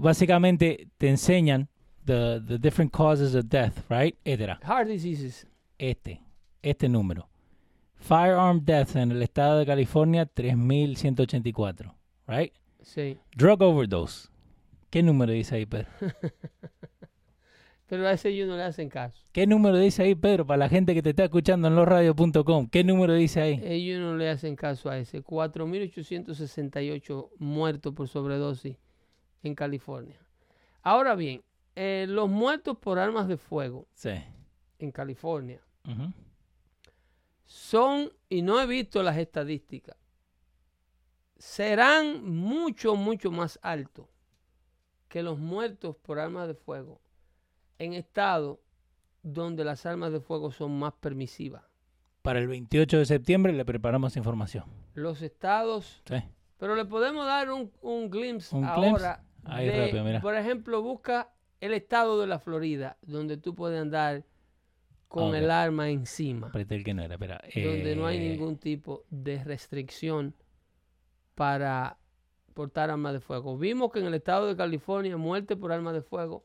[0.02, 1.68] Básicamente te enseñan
[2.06, 4.18] the, the different causes of death, right?
[4.26, 5.46] Era, Heart diseases.
[5.78, 6.22] este,
[6.62, 7.28] este número.
[7.98, 11.94] Firearm death en el estado de California, 3.184,
[12.28, 12.54] right?
[12.82, 13.18] Sí.
[13.36, 14.30] Drug overdose.
[14.92, 15.88] ¿Qué número dice ahí, Pedro?
[17.88, 19.22] Pero a ese ellos no le hacen caso.
[19.32, 20.44] ¿Qué número dice ahí, Pedro?
[20.46, 22.68] Para la gente que te está escuchando en losradio.com.
[22.68, 23.62] ¿Qué número dice ahí?
[23.64, 25.24] Ellos no le hacen caso a ese.
[25.24, 28.78] 4.868 muertos por sobredosis
[29.44, 30.20] en California.
[30.82, 31.44] Ahora bien,
[31.76, 34.12] eh, los muertos por armas de fuego Sí.
[34.80, 35.62] en California
[37.46, 39.96] son, y no he visto las estadísticas,
[41.38, 44.08] serán mucho, mucho más altos
[45.08, 47.00] que los muertos por armas de fuego
[47.78, 48.60] en estados
[49.22, 51.64] donde las armas de fuego son más permisivas.
[52.22, 54.66] Para el 28 de septiembre le preparamos información.
[54.94, 56.16] Los estados Sí.
[56.58, 59.22] Pero le podemos dar un, un glimpse Un ahora.
[59.44, 60.22] Ahí de, rápido, mira.
[60.22, 61.30] Por ejemplo, busca
[61.62, 64.24] el estado de la Florida, donde tú puedes andar
[65.08, 67.42] con el arma encima, Apreté el que no era, espera.
[67.56, 70.34] donde no hay Eh, ningún tipo de restricción
[71.36, 71.98] para
[72.54, 73.58] portar armas de fuego.
[73.58, 76.44] Vimos que en el estado de California, muerte por armas de fuego,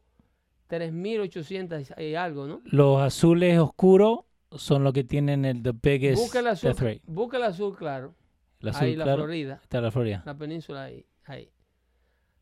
[0.69, 2.61] 3.800 y algo, ¿no?
[2.65, 4.21] Los azules oscuros
[4.53, 7.03] son los que tienen el the biggest Busca el azul, death rate.
[7.07, 8.15] busca el azul claro.
[8.61, 10.23] El azul ahí la Florida, está la Florida.
[10.27, 11.05] la península ahí.
[11.25, 11.51] Ahí,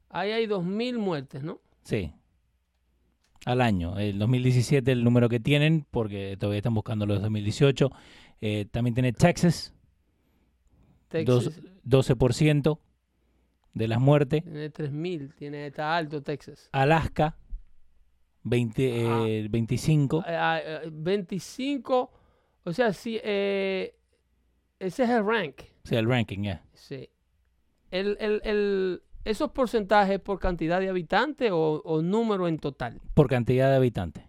[0.08, 1.60] ahí hay 2.000 muertes, ¿no?
[1.82, 2.12] Sí.
[3.50, 3.98] Al año.
[3.98, 7.90] El 2017 el número que tienen, porque todavía están buscando los de 2018.
[8.40, 9.74] Eh, también tiene Texas,
[11.24, 12.78] dos- Texas 12%
[13.74, 14.42] de las muertes.
[14.42, 16.68] tiene 3000, tiene está alto Texas.
[16.72, 17.36] Alaska,
[18.42, 20.24] 20, eh, 25.
[20.26, 22.10] Eh, ah, eh, 25,
[22.64, 23.94] o sea, sí, eh,
[24.78, 25.62] ese es el rank.
[25.84, 26.62] Sea, el ranking, ya.
[26.74, 27.08] Sí.
[27.90, 33.00] El, el, el- esos porcentajes por cantidad de habitantes o, o número en total.
[33.14, 34.24] Por cantidad de habitantes.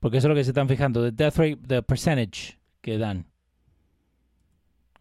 [0.00, 1.02] Porque eso es lo que se están fijando.
[1.02, 3.26] The death rate, the percentage que dan.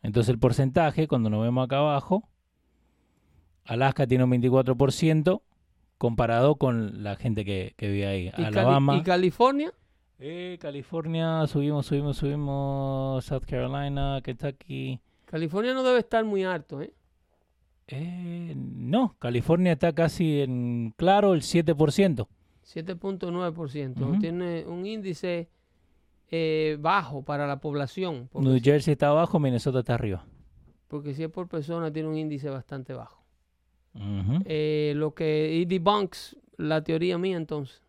[0.02, 2.28] Entonces el porcentaje, cuando nos vemos acá abajo,
[3.66, 5.42] Alaska tiene un 24%
[5.98, 8.28] comparado con la gente que, que vive ahí.
[8.28, 8.98] ¿Y, Cali- Alabama.
[8.98, 9.72] y California?
[10.20, 13.26] Eh, California, subimos, subimos, subimos.
[13.26, 15.00] South Carolina, Kentucky.
[15.26, 16.94] California no debe estar muy alto, ¿eh?
[17.88, 22.28] Eh, no, California está casi en claro el 7%.
[22.66, 24.02] 7.9%.
[24.02, 24.20] Ujú.
[24.20, 25.48] Tiene un índice
[26.30, 28.30] eh, bajo para la población.
[28.34, 30.26] New Jersey está abajo, Minnesota está arriba.
[30.88, 33.24] porque si es por persona, tiene un índice bastante bajo.
[34.46, 37.82] Eh, lo que y debunks la teoría mía entonces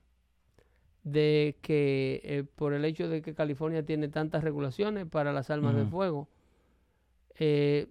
[1.03, 5.77] de que eh, por el hecho de que California tiene tantas regulaciones para las armas
[5.77, 6.29] de fuego
[7.39, 7.89] eh,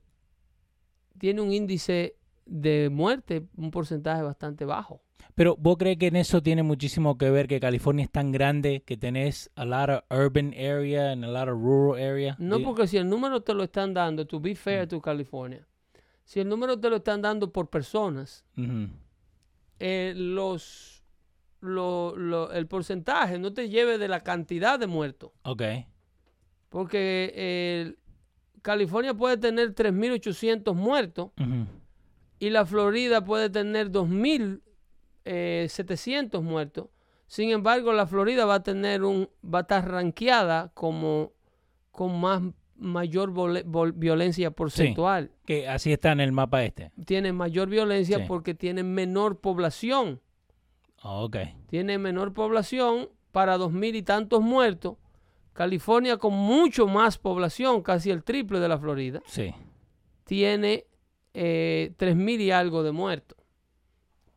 [1.18, 5.02] tiene un índice de muerte un porcentaje bastante bajo
[5.36, 8.82] Pero vos crees que en eso tiene muchísimo que ver que California es tan grande
[8.86, 12.36] que tenés a lot of urban area and a lot of rural area.
[12.40, 15.68] no porque si el número te lo están dando to be fair to California
[16.24, 18.46] si el número te lo están dando por personas
[19.80, 21.04] eh, los
[21.60, 25.64] lo- lo- el porcentaje no te lleve de la cantidad de muertos Ok.
[26.70, 27.96] Porque eh,
[28.68, 31.32] California puede tener 3.800 muertos
[32.38, 33.90] y la Florida puede tener
[35.26, 36.88] 2.700 muertos.
[37.28, 41.32] Sin embargo, la Florida va a tener un va a estar rankeada como
[41.92, 42.42] con más
[42.76, 45.32] mayor vol- violencia porcentual.
[45.46, 46.92] Que así está en el mapa este.
[47.06, 48.24] Tiene mayor violencia Sí.
[48.28, 50.20] porque tiene menor población.
[51.02, 51.38] Ah, ok.
[51.68, 54.98] Tiene menor población para dos mil y tantos muertos.
[55.58, 59.22] California con mucho más población, casi el triple de la Florida.
[59.26, 59.54] Sí.
[60.24, 60.86] tiene
[61.34, 63.38] eh, 3.000 y algo de muertos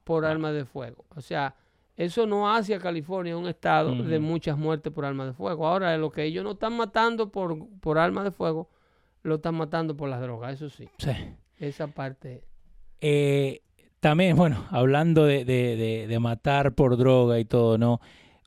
[0.04, 1.04] por armas de fuego.
[1.14, 1.54] O sea,
[1.96, 5.66] eso no hace a California un estado de muchas muertes por armas de fuego.
[5.66, 8.68] Ahora, lo que ellos no están matando por, por armas de fuego
[9.22, 10.88] lo están matando por las drogas, eso sí.
[10.96, 11.10] Sí.
[11.58, 12.42] Esa parte.
[13.02, 13.60] Eh,
[14.00, 18.00] también, bueno, hablando de, de- de- de matar por droga y todo, ¿no?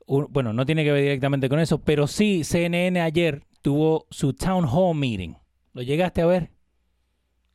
[0.06, 4.32] Un- bueno, no tiene que ver directamente con eso, pero sí, CNN ayer tuvo su
[4.34, 5.34] town hall meeting.
[5.72, 6.50] ¿Lo llegaste a ver?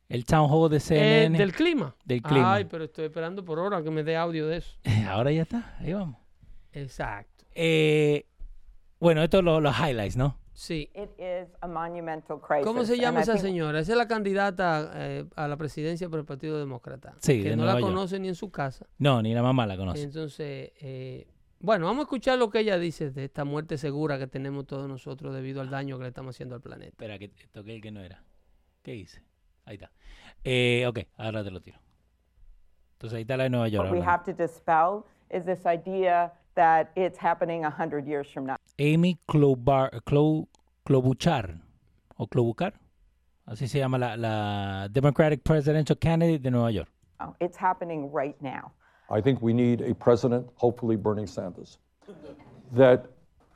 [0.08, 1.38] El town hall de Eh, CNN.
[1.38, 1.94] del clima.
[2.04, 2.54] Del clima.
[2.54, 4.76] Ay, pero estoy esperando por hora que me dé audio de eso.
[5.08, 6.16] Ahora ya está, ahí vamos.
[6.72, 7.44] Exacto.
[7.54, 8.26] Eh,
[8.98, 10.36] bueno, estos los los highlights, ¿no?
[10.52, 10.90] Sí.
[10.94, 12.66] It is a monumental crisis.
[12.66, 13.80] ¿Cómo se llama esa think señora?
[13.80, 17.14] Esa es la candidata eh, a la presidencia por el Partido Demócrata.
[17.20, 17.92] Sí, que de no Nueva la York.
[17.94, 18.86] conoce ni en su casa.
[18.98, 20.02] No, ni la mamá la conoce.
[20.02, 21.28] Entonces, eh,
[21.60, 24.88] bueno, vamos a escuchar lo que ella dice de esta muerte segura que tenemos todos
[24.88, 26.88] nosotros debido al daño que le estamos haciendo al planeta.
[26.90, 28.22] Espera, que toqué el que no era.
[28.82, 29.22] ¿Qué hice?
[29.66, 29.90] Ahí está.
[30.42, 31.78] Eh, ok, ahora te lo tiro.
[32.92, 33.90] Entonces ahí está la de Nueva York.
[33.90, 38.56] what we have to dispel is this idea that it's happening 100 years from now.
[38.78, 40.48] Amy Klobuchar, Klo-
[40.84, 41.60] Klobuchar,
[42.16, 42.74] o Klobuchar,
[43.46, 46.90] así se llama la, la Democratic Presidential Candidate de Nueva York.
[47.38, 48.72] It's happening right now.
[49.10, 51.78] I think we need a president, hopefully Bernie Sanders,
[52.76, 53.02] that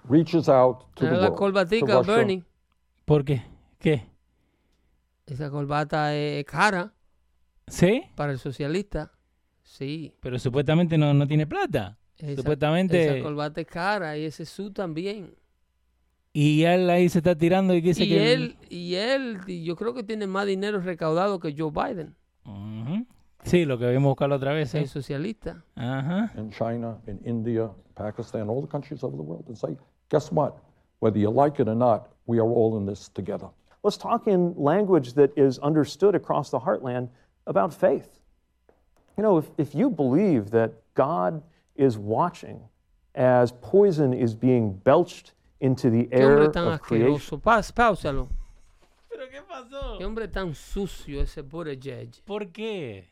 [0.09, 2.45] reaches out to the la world, to corbatica, Russia, Bernie.
[3.05, 3.43] ¿Por qué?
[3.79, 4.07] ¿Qué?
[5.27, 6.93] Esa corbata es cara
[7.69, 8.03] ¿Sí?
[8.17, 9.13] para el socialista.
[9.63, 10.13] Sí.
[10.21, 11.97] Pero supuestamente no, no tiene plata.
[12.19, 15.35] Esa, Supuestamente- Esa corbata es cara y ese su también.
[16.33, 18.33] Y él ahí se está tirando y dice Y que...
[18.33, 22.94] él, y él, yo creo que tiene más dinero recaudado que Joe Biden, Ujú.
[23.45, 24.75] Sí, lo que habíamos buscado la otra vez.
[24.75, 24.81] ¿eh?
[24.81, 25.63] el socialista.
[25.77, 26.33] Ajá.
[26.37, 29.77] in China, in India, Pakistan, all the countries over the world, and say,
[30.09, 30.57] guess what?
[31.01, 33.49] Whether you like it or not, we are all in this together.
[33.83, 37.11] Let's talk in language that is understood across the heartland
[37.47, 38.19] about faith.
[39.19, 41.43] You know, if, if you believe that God
[41.77, 42.61] is watching
[43.15, 47.43] as poison is being belched into the air tan of creation, asqueroso.
[47.43, 48.29] Pás, páusalo.
[49.09, 49.99] ¿Pero qué pasó?
[49.99, 52.23] Qué hombre tan sucio ese Buttigieg.
[52.25, 53.05] ¿Por qué?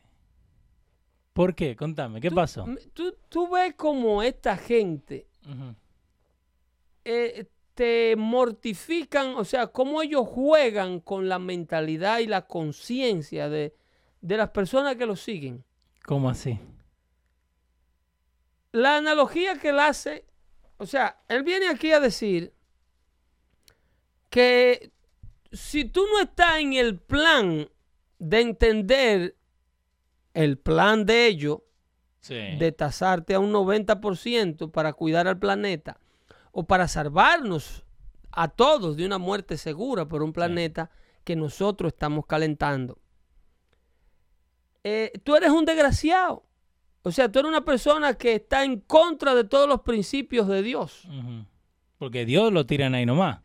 [1.33, 1.75] ¿Por qué?
[1.75, 2.63] Contame, ¿qué pasó?
[2.65, 5.27] M- Tú, tú ves como esta gente
[7.05, 13.75] eh, te mortifican, o sea, cómo ellos juegan con la mentalidad y la conciencia de,
[14.21, 15.63] de las personas que los siguen.
[16.05, 16.59] ¿Cómo así?
[18.71, 20.25] La analogía que él hace,
[20.77, 22.53] o sea, él viene aquí a decir
[24.29, 24.91] que
[25.51, 27.69] si tú no estás en el plan
[28.19, 29.35] de entender
[30.33, 31.59] el plan de ellos,
[32.19, 32.35] Sí.
[32.57, 35.99] de tasarte a un 90% para cuidar al planeta
[36.53, 37.83] o para salvarnos
[38.31, 40.89] a todos de una muerte segura por un planeta
[41.25, 42.97] que nosotros estamos calentando.
[44.83, 46.43] Eh, tú eres un desgraciado.
[47.03, 50.61] O sea, tú eres una persona que está en contra de todos los principios de
[50.63, 51.07] Dios.
[51.97, 53.39] Porque Dios lo tiran ahí nomás.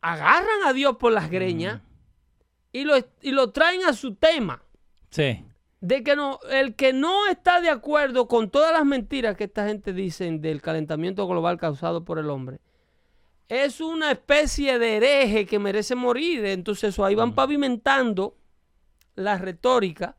[0.00, 1.80] Agarran a Dios por las greñas
[2.72, 4.62] y, lo, y lo traen a su tema.
[5.10, 5.44] Sí.
[5.84, 9.66] De que no, el que no está de acuerdo con todas las mentiras que esta
[9.66, 12.60] gente dice del calentamiento global causado por el hombre,
[13.48, 16.42] es una especie de hereje que merece morir.
[16.46, 18.38] Entonces, eso ahí van pavimentando
[19.14, 20.16] la retórica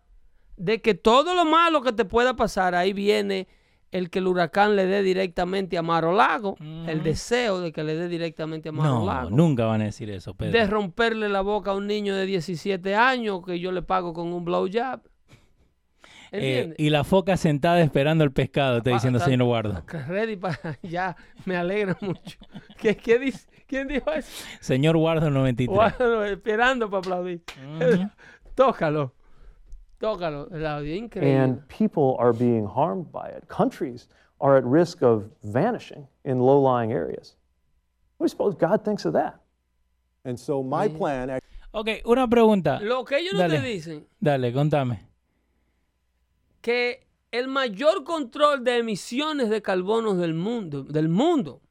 [0.55, 3.47] de que todo lo malo que te pueda pasar, ahí viene
[3.91, 7.95] el que el huracán le dé directamente a Maro Lago, el deseo de que le
[7.95, 9.29] dé directamente a Maro No, Lago.
[9.31, 10.51] nunca van a decir eso, Pedro.
[10.59, 14.31] De romperle la boca a un niño de 17 años que yo le pago con
[14.31, 15.01] un blowjob.
[16.37, 19.83] Eh, y la foca sentada esperando el pescado, está diciendo señor Guardo.
[20.07, 22.37] Ready para ya, me alegra mucho.
[22.77, 23.47] ¿Qué, qué dice?
[23.67, 24.29] ¿Quién dijo eso?
[24.59, 25.75] Señor Guardo 93.
[25.75, 27.41] Bueno, esperando para aplaudir.
[28.55, 29.13] Tócalo.
[29.99, 30.49] Tócalo.
[30.51, 31.35] El audio increíble.
[31.35, 33.47] and people are being harmed by it.
[33.47, 34.07] Countries
[34.39, 37.35] are at risk of vanishing in low lying areas.
[38.17, 39.41] What do you suppose God thinks of that?
[40.23, 41.39] And so my plan
[41.71, 42.79] Ok, una pregunta.
[42.81, 43.59] Lo que ellos no Dale.
[43.59, 45.01] te dicen, Dale, contame.
[46.65, 51.61] Que el mayor control de emisiones de carbono del mundo, del mundo,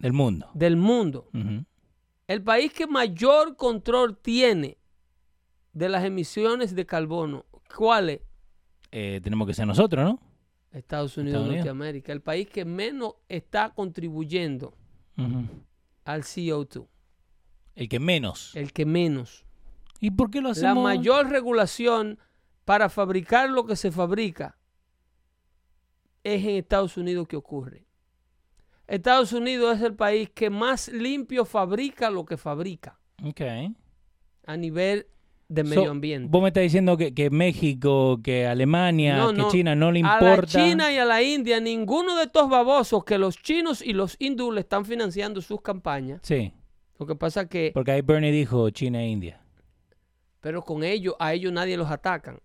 [0.00, 0.50] Del mundo.
[0.52, 1.28] del mundo,
[2.26, 4.78] el país que mayor control tiene
[5.72, 7.44] de las emisiones de carbono,
[7.76, 8.20] ¿cuál es?
[8.90, 10.20] Eh, tenemos que ser nosotros, ¿no?
[10.72, 11.66] Estados Unidos Estados de Unidos.
[11.66, 14.74] Norteamérica, el país que menos está contribuyendo
[16.04, 16.84] al CO2,
[17.76, 18.56] El que menos.
[18.56, 19.44] el que menos.
[20.00, 20.82] ¿Y por qué lo La hacemos?
[20.82, 22.18] mayor regulación
[22.66, 24.58] para fabricar lo que se fabrica
[26.24, 27.86] es en Estados Unidos que ocurre.
[28.88, 33.40] Estados Unidos es el país que más limpio fabrica lo que fabrica Ok.
[34.46, 35.06] a nivel
[35.48, 36.28] de So, medio ambiente.
[36.28, 39.48] Vos me estás diciendo que, que México, que Alemania, No, que no.
[39.50, 40.46] China no le A la importa.
[40.64, 44.54] China y a la India, ninguno de estos babosos que los chinos y los hindúes
[44.56, 46.20] le están financiando sus campañas.
[46.24, 46.52] Sí,
[46.98, 49.40] Lo que pasa que porque ahí Bernie dijo China e India.
[50.40, 52.40] Pero con ellos, a ellos nadie los atacan.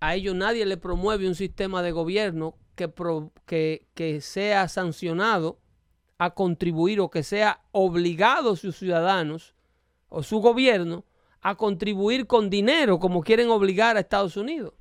[0.00, 5.58] A ellos nadie le promueve un sistema de gobierno que, pro- que, que sea sancionado
[6.18, 9.54] a contribuir o que sea obligado a sus ciudadanos
[10.08, 11.04] o su gobierno
[11.42, 14.72] a contribuir con dinero como quieren obligar a Estados Unidos.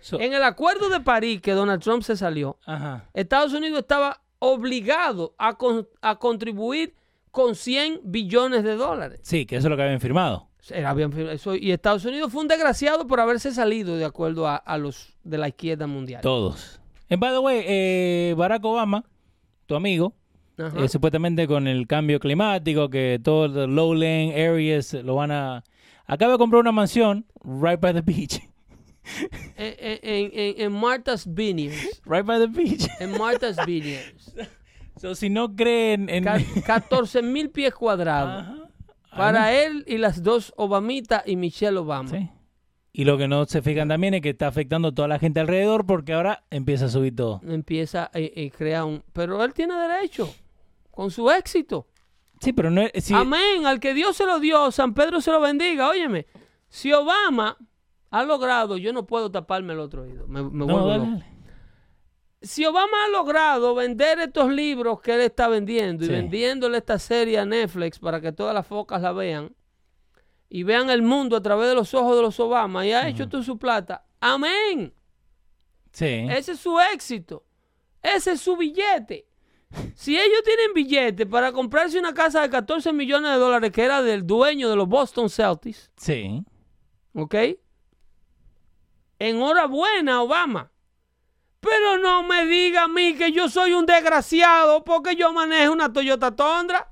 [0.00, 3.08] So- En el acuerdo de París que Donald Trump se salió, Ajá.
[3.14, 6.94] Estados Unidos estaba obligado a, con- a contribuir
[7.30, 9.20] con 100 billones de dólares.
[9.22, 10.48] Sí, que eso es lo que habían firmado.
[10.70, 14.56] Era bien- eso- y Estados Unidos fue un desgraciado por haberse salido de acuerdo a,
[14.56, 16.20] a los de la izquierda mundial.
[16.22, 16.80] Todos.
[17.10, 19.04] And by the way, eh, Barack Obama,
[19.66, 20.14] tu amigo,
[20.56, 25.64] eh, supuestamente con el cambio climático, que todos los lowland areas lo van a...
[26.06, 28.40] Acaba de comprar una mansión right by the beach.
[29.58, 32.00] En, en- en- en Martha's Vineyards.
[32.06, 32.88] right by the beach.
[33.00, 34.34] En Martha's Vineyards.
[34.96, 36.24] so, si no creen en...
[36.24, 38.44] Ca- 14 mil pies cuadrados.
[38.46, 38.63] Ajá.
[39.16, 42.08] Para él y las dos Obamita y Michelle Obama.
[42.08, 42.30] Sí.
[42.92, 45.40] Y lo que no se fijan también es que está afectando a toda la gente
[45.40, 47.40] alrededor porque ahora empieza a subir todo.
[47.44, 49.02] Empieza y crea un...
[49.12, 50.32] Pero él tiene derecho.
[50.92, 51.88] Con su éxito.
[52.40, 53.10] Sí, pero no es...
[53.10, 53.66] Amén.
[53.66, 55.88] Al que Dios se lo dio, San Pedro se lo bendiga.
[55.88, 56.26] Óyeme,
[56.68, 57.56] si Obama
[58.10, 60.28] ha logrado, yo no puedo taparme el otro oído.
[60.28, 61.10] Me, me no, vuelvo dale, loco.
[61.18, 61.33] dale.
[62.44, 67.38] Si Obama ha logrado vender estos libros que él está vendiendo y vendiéndole esta serie
[67.38, 69.54] a Netflix para que todas las focas la vean
[70.50, 73.28] y vean el mundo a través de los ojos de los Obama y ha hecho
[73.28, 74.92] toda su plata, amén.
[75.90, 76.26] Sí.
[76.30, 77.44] Ese es su éxito.
[78.02, 79.26] Ese es su billete.
[79.94, 84.02] Si ellos tienen billete para comprarse una casa de 14 millones de dólares que era
[84.02, 86.44] del dueño de los Boston Celtics, Sí.
[87.14, 87.34] ¿ok?
[89.18, 90.70] Enhorabuena, Obama.
[91.64, 95.90] Pero no me diga a mí que yo soy un desgraciado porque yo manejo una
[95.90, 96.88] Toyota Tundra.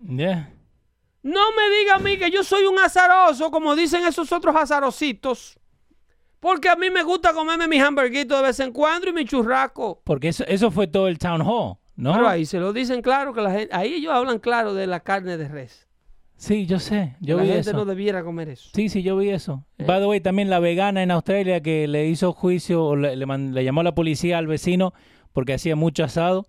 [0.00, 0.52] Ya.
[1.22, 5.56] No me diga a mí que yo soy un azaroso, como dicen esos otros azarositos.
[6.40, 10.02] Porque a mí me gusta comerme mis hamburguitos de vez en cuando y mi churrasco.
[10.02, 12.12] Porque eso, eso fue todo el town hall, ¿no?
[12.14, 14.98] Pero ahí se lo dicen claro que la gente, ahí ellos hablan claro de la
[14.98, 15.88] carne de res.
[16.42, 17.14] Sí, yo sé.
[17.20, 17.72] Yo la vi gente eso.
[17.76, 18.68] no debiera comer eso.
[18.74, 19.64] Sí, sí, yo vi eso.
[19.78, 19.84] Eh.
[19.84, 23.26] By the way, también la vegana en Australia que le hizo juicio, o le, le
[23.26, 24.92] man- le llamó a la policía al vecino
[25.32, 26.48] porque hacía mucho asado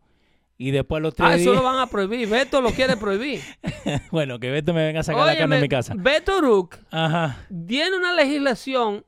[0.57, 1.61] y después los tres Ah, eso días...
[1.61, 2.27] lo van a prohibir.
[2.27, 3.39] Beto lo quiere prohibir.
[4.11, 5.93] bueno, que Beto me venga a sacar la carne de mi casa.
[5.95, 9.05] Beto Ajá, tiene una legislación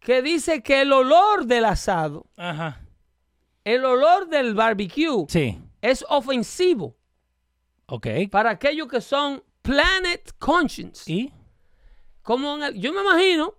[0.00, 2.80] que dice que el olor del asado, ajá.
[3.64, 6.96] el olor del barbecue, Sí, es ofensivo
[7.88, 8.06] ok.
[8.30, 9.42] para aquellos que son
[9.72, 11.06] planet conscious.
[11.08, 11.30] ¿Y?
[12.22, 13.54] Como en el- yo me imagino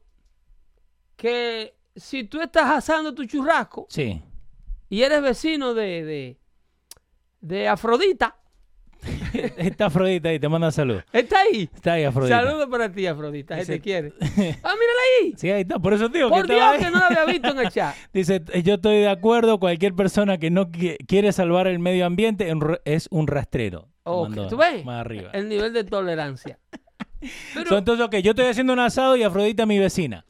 [1.16, 4.22] que si tú estás asando tu churrasco Sí.
[4.90, 6.40] y eres vecino de, de,
[7.42, 8.39] de Afrodita,
[9.58, 11.02] Está Afrodita ahí, te manda salud.
[11.14, 11.70] está ahí.
[11.74, 12.42] Está ahí Afrodita.
[12.42, 14.14] Saludos para ti, Afrodita, Dice- te quiere.
[14.20, 15.34] Ah, mírala ahí.
[15.38, 15.80] Sí, ahí está.
[15.80, 17.96] Por eso digo Por que Dios que no la había visto en el chat.
[18.14, 22.52] Dice, yo estoy de acuerdo, cualquier persona que no qui- quiere salvar el medio ambiente
[22.86, 23.88] es un rastrero.
[24.04, 24.84] Ok, Mandó ¿Tú ves?
[24.86, 25.30] Más arriba.
[25.34, 26.60] El nivel de tolerancia.
[27.54, 30.26] Pero, So, entonces, ok, yo estoy haciendo un asado y Afrodita mi vecina.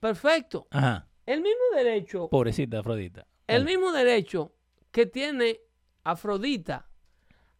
[0.00, 0.66] perfecto.
[0.70, 1.08] Ajá.
[1.24, 3.26] El mismo derecho, Pobrecita Afrodita.
[3.48, 4.52] el mismo derecho
[4.92, 5.58] que tiene
[6.04, 6.86] Afrodita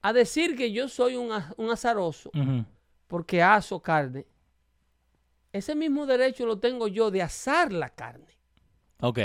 [0.09, 2.31] a decir que yo soy un, un azaroso
[3.07, 4.27] porque aso carne.
[5.53, 8.37] Ese mismo derecho lo tengo yo de asar la carne.
[9.01, 9.19] Ok.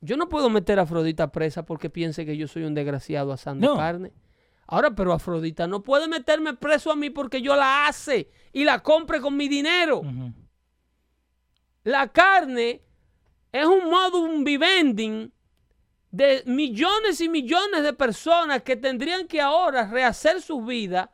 [0.00, 3.66] Yo no puedo meter a Afrodita presa porque piense que yo soy un desgraciado asando
[3.66, 3.76] No.
[3.76, 4.12] carne.
[4.66, 8.80] Ahora, pero Afrodita no puede meterme preso a mí porque yo la hace y la
[8.82, 10.02] compre con mi dinero.
[11.84, 12.82] La carne
[13.50, 15.32] es un modus vivendi
[16.10, 21.08] de millones y millones de personas que tendrían que ahora rehacer sus vidas.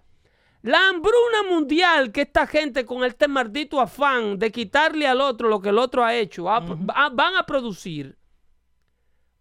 [0.63, 5.61] La hambruna mundial que esta gente con este maldito afán de quitarle al otro lo
[5.61, 8.17] que el otro ha hecho van a producir.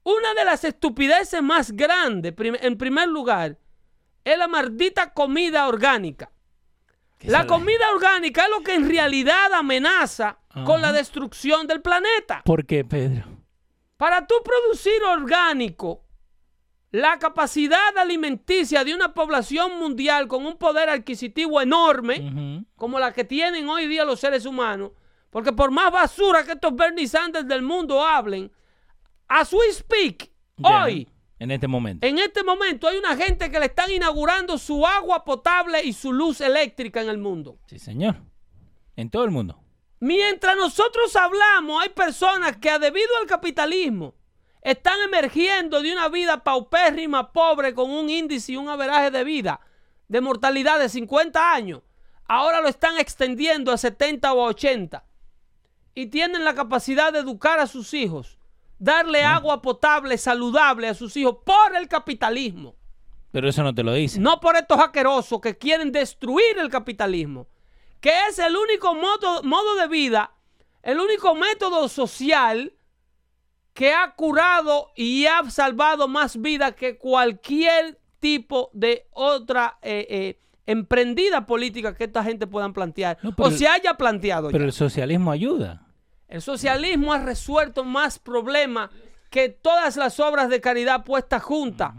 [0.03, 3.57] Una de las estupideces más grandes, prim- en primer lugar,
[4.25, 6.29] es la maldita comida orgánica.
[7.21, 12.41] La comida orgánica es lo que en realidad amenaza con la destrucción del planeta.
[12.43, 13.23] ¿Por qué, Pedro?
[14.03, 16.03] Para tú producir orgánico,
[16.91, 23.23] la capacidad alimenticia de una población mundial con un poder adquisitivo enorme, como la que
[23.23, 24.91] tienen hoy día los seres humanos,
[25.29, 28.51] porque por más basura que estos Bernie Sanders del mundo hablen,
[29.29, 30.29] as we speak,
[30.61, 31.07] hoy,
[31.39, 32.05] En este momento.
[32.05, 36.11] en este momento, hay una gente que le están inaugurando su agua potable y su
[36.11, 37.57] luz eléctrica en el mundo.
[37.67, 38.17] Sí, señor.
[38.97, 39.62] En todo el mundo.
[40.03, 44.13] Mientras nosotros hablamos, hay personas que debido al capitalismo
[44.61, 49.61] están emergiendo de una vida paupérrima, pobre, con un índice y un averaje de vida
[50.09, 51.83] de mortalidad de 50 años,
[52.27, 55.05] ahora lo están extendiendo a 70 o 80.
[55.95, 58.37] Y tienen la capacidad de educar a sus hijos,
[58.79, 62.75] darle agua potable, saludable a sus hijos por el capitalismo.
[63.31, 64.19] Pero eso no te lo dice.
[64.19, 67.47] No por estos asquerosos que quieren destruir el capitalismo,
[68.03, 70.31] que es el único modo, modo de vida,
[70.81, 72.73] el único método social
[73.73, 80.39] que ha curado y ha salvado más vidas que cualquier tipo de otra eh, eh,
[80.65, 84.65] emprendida política que esta gente puedan plantear No, o se haya planteado Pero ya.
[84.65, 85.87] el socialismo ayuda.
[86.27, 88.89] El socialismo ha resuelto más problemas
[89.29, 91.93] que todas las obras de caridad puestas juntas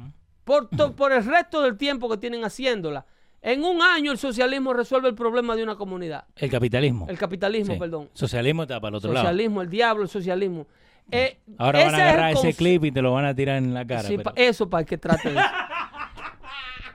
[0.44, 3.06] por, to- por el resto del tiempo que tienen haciéndola.
[3.46, 6.24] En un año el socialismo resuelve el problema de una comunidad.
[6.34, 7.06] El capitalismo.
[7.10, 7.78] El capitalismo, Sí.
[7.78, 8.08] perdón.
[8.14, 9.22] Socialismo está para el otro lado.
[9.26, 10.66] Socialismo, el diablo, el socialismo.
[11.10, 13.74] Eh, Ahora van a es agarrar ese clip y te lo van a tirar en
[13.74, 14.04] la cara.
[14.04, 15.48] Sí, pero- pa- eso para que trate de eso.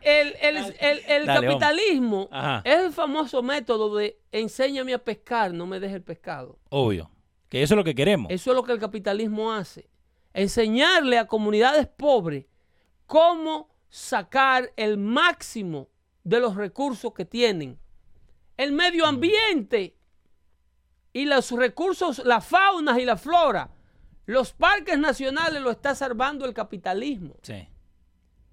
[0.02, 1.62] El, el- el- el Dale, vamos.
[1.62, 2.30] capitalismo
[2.64, 6.58] es el famoso método de enséñame a pescar, no me dejes el pescado.
[6.70, 7.12] Obvio.
[7.47, 8.32] Que eso es lo que queremos.
[8.32, 9.88] Eso es lo que el capitalismo hace.
[10.34, 12.45] Enseñarle a comunidades pobres
[13.06, 15.89] cómo sacar el máximo
[16.24, 17.80] de los recursos que tienen.
[18.57, 19.95] El medio ambiente
[21.13, 23.72] y los recursos, la fauna y la flora.
[24.26, 27.36] Los parques nacionales lo está salvando el capitalismo.
[27.41, 27.67] Sí.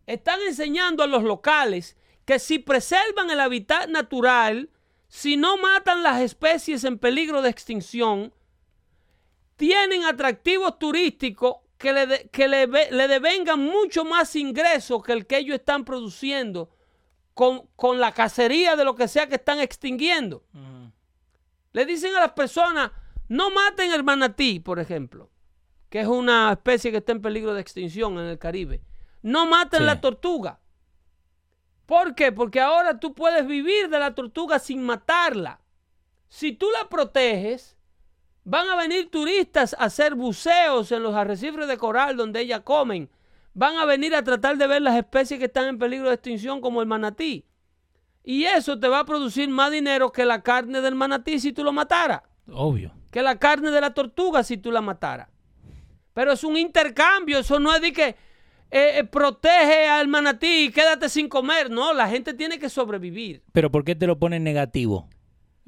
[0.07, 4.71] Están enseñando a los locales que si preservan el hábitat natural,
[5.09, 8.33] si no matan las especies en peligro de extinción,
[9.57, 15.27] tienen atractivos turísticos que le, de- que le, le devengan mucho más ingresos que el
[15.27, 16.71] que ellos están produciendo
[17.37, 20.43] con, con la cacería de lo que sea que están extinguiendo.
[21.73, 22.91] Le dicen a las personas,
[23.29, 25.31] no maten el manatí, por ejemplo,
[25.91, 28.81] que es una especie que está en peligro de extinción en el Caribe.
[29.21, 29.85] No maten Sí.
[29.85, 30.61] la tortuga.
[31.85, 32.33] ¿Por qué?
[32.33, 35.61] Porque ahora tú puedes vivir de la tortuga sin matarla.
[36.29, 37.77] Si tú la proteges,
[38.45, 43.11] van a venir turistas a hacer buceos en los arrecifes de coral donde ellas comen.
[43.59, 46.61] Van a venir a tratar de ver las especies que están en peligro de extinción
[46.61, 47.47] como el manatí.
[48.23, 51.65] Y eso te va a producir más dinero que la carne del manatí si tú
[51.65, 52.21] lo mataras
[52.53, 52.93] Obvio.
[53.11, 55.29] que la carne de la tortuga si tú la mataras.
[56.13, 60.71] Pero es un intercambio, eso no es de que eh, eh, protege al manatí y
[60.71, 61.71] quédate sin comer.
[61.71, 63.43] No, la gente tiene que sobrevivir.
[63.53, 65.09] Pero ¿por qué te lo ponen negativo?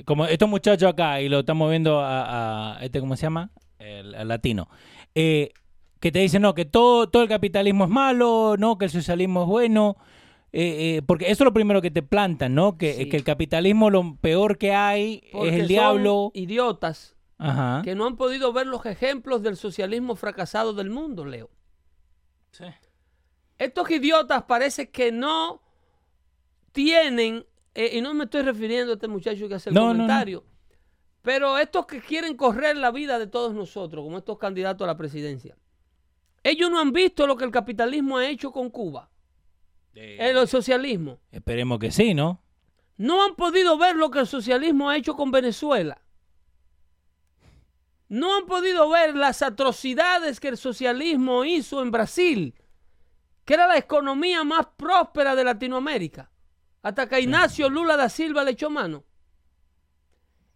[0.05, 3.51] Como estos muchachos acá, y lo estamos viendo a, a este, ¿cómo se llama?
[3.79, 4.69] El, al latino.
[5.15, 5.53] Eh,
[6.01, 9.43] que te dicen, no, que todo, todo el capitalismo es malo, no, que el socialismo
[9.43, 9.97] es bueno.
[10.53, 12.79] Eh, eh, porque eso es lo primero que te plantan, ¿no?
[12.79, 13.09] Que, Sí.
[13.11, 16.31] que el capitalismo lo peor que hay Porque es el son diablo.
[16.35, 17.83] idiotas Ajá.
[17.85, 21.51] que no han podido ver los ejemplos del socialismo fracasado del mundo, Leo.
[22.53, 22.65] Sí.
[23.59, 25.61] Estos idiotas parece que no
[26.73, 27.45] tienen,
[27.75, 29.95] eh, y no me estoy refiriendo a este muchacho que hace el No, no, no.
[29.95, 30.45] comentario,
[31.23, 34.97] pero estos que quieren correr la vida de todos nosotros, como estos candidatos a la
[34.97, 35.57] presidencia,
[36.43, 39.11] ellos no han visto lo que el capitalismo ha hecho con Cuba,
[39.95, 41.21] el socialismo.
[41.33, 42.43] Esperemos que sí, ¿no?
[42.97, 46.03] No han podido ver lo que el socialismo ha hecho con Venezuela.
[48.09, 52.55] No han podido ver las atrocidades que el socialismo hizo en Brasil,
[53.45, 56.31] que era la economía más próspera de Latinoamérica,
[56.83, 59.05] hasta que Ignacio Lula da Silva le echó mano.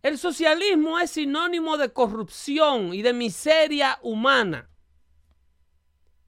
[0.02, 4.68] El socialismo es sinónimo de corrupción y de miseria humana.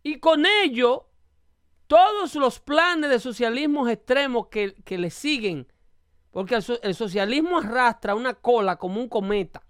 [0.04, 1.08] Y con ello,
[1.88, 5.66] todos los planes de socialismos extremos que, que le siguen,
[6.30, 9.62] porque el, so- el socialismo arrastra una cola como un cometa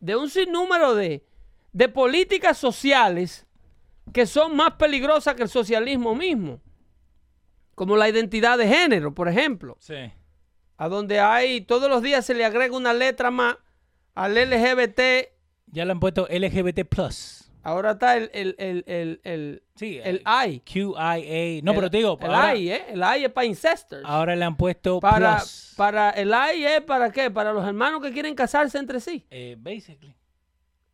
[0.00, 1.24] de un sinnúmero de,
[1.72, 3.46] de políticas sociales
[4.12, 6.60] que son más peligrosas que el socialismo mismo,
[7.74, 9.94] como la identidad de género, por ejemplo, Sí.
[10.76, 13.56] a donde hay todos los días se le agrega una letra más
[14.14, 15.00] al LGBT,
[15.66, 16.84] Ya le han puesto LGBT+.
[17.62, 20.60] Ahora está el, el, el, el, el, Sí, el eh, I.
[20.60, 21.62] QIA.
[21.62, 22.84] No, El- pero te digo, el ahora, I, ¿eh?
[22.90, 24.02] El I es para incestors.
[24.04, 25.74] ahora le han puesto para, plus.
[25.76, 27.30] para el I es para qué?
[27.30, 29.24] Para los hermanos que quieren casarse entre sí.
[29.30, 30.14] Eh, basically.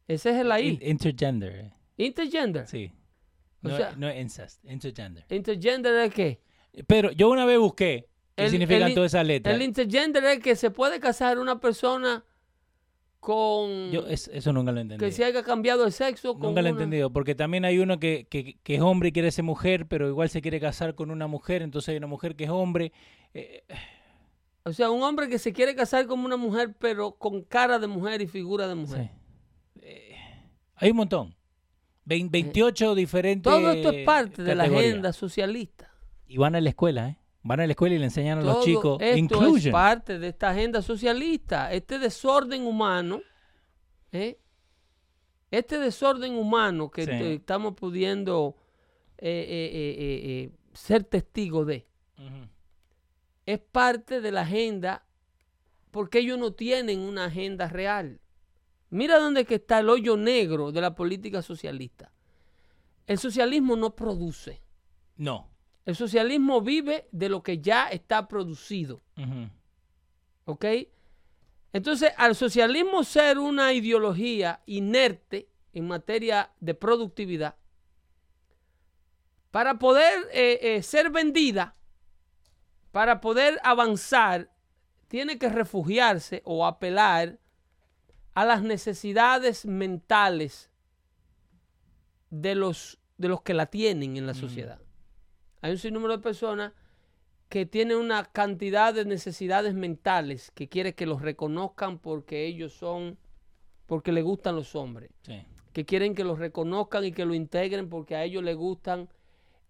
[0.07, 0.69] Ese es el I.
[0.69, 1.55] In- intergender.
[1.55, 1.73] eh.
[1.97, 2.67] Intergender.
[2.67, 2.93] Sí.
[3.65, 5.25] O No, sea- no es incest, intergender.
[5.31, 6.41] Intergender es qué?
[6.87, 9.55] Pero yo una vez busqué qué El- significan el todas esas letras.
[9.55, 12.25] El intergender es que se puede casar una persona
[13.21, 15.05] con Yo es- eso nunca lo entendí.
[15.05, 17.79] que se haya cambiado de sexo con Nunca lo he una- entendido, porque también hay
[17.79, 20.95] uno que, que- que es hombre y quiere ser mujer, pero igual se quiere casar
[20.95, 22.93] con una mujer, entonces hay una mujer que es hombre.
[23.35, 23.63] Eh,
[24.65, 27.87] O sea, un hombre que se quiere casar como una mujer, pero con cara de
[27.87, 29.11] mujer y figura de mujer.
[29.11, 29.81] sí.
[29.83, 30.15] Eh,
[30.75, 31.35] hay un montón.
[32.05, 35.91] Vein- 28 diferentes Todo esto es parte de la agenda socialista.
[36.27, 37.19] Y van a la escuela, ¿eh?
[37.49, 39.73] Van a la escuela y le enseñan a los chicos esto es inclusion.
[39.73, 41.73] parte de esta agenda socialista.
[41.73, 43.23] Este desorden humano,
[44.13, 44.39] ¿eh?
[45.51, 47.11] este desorden humano que Sí.
[47.13, 48.55] estamos pudiendo
[49.17, 51.87] eh, eh, ser testigos de,
[53.47, 55.07] es parte de la agenda
[55.91, 58.21] porque ellos no tienen una agenda real.
[58.91, 62.13] Mira dónde que está el hoyo negro de la política socialista.
[63.07, 64.61] El socialismo no produce.
[65.17, 65.49] No.
[65.89, 69.01] El socialismo vive de lo que ya está producido.
[70.45, 70.67] ¿Ok?
[71.73, 77.57] Entonces, al socialismo ser una ideología inerte en materia de productividad,
[79.51, 81.75] para poder eh, eh, ser vendida,
[82.93, 84.53] para poder avanzar,
[85.09, 87.39] tiene que refugiarse o apelar
[88.35, 90.71] a las necesidades mentales
[92.29, 94.83] de los, de los que la tienen en la sociedad.
[95.61, 96.73] Hay un sinnúmero de personas
[97.49, 103.19] que tienen una cantidad de necesidades mentales que quiere que los reconozcan porque ellos son,
[103.87, 105.43] porque les gustan los hombres, Sí.
[105.73, 109.09] que quieren que los reconozcan y que lo integren porque a ellos les gustan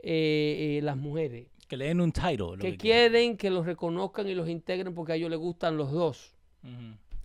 [0.01, 2.57] eh, eh, las mujeres, Que le den un title.
[2.61, 5.91] que que quieren que los reconozcan y los integren porque a ellos les gustan los
[5.93, 6.35] dos.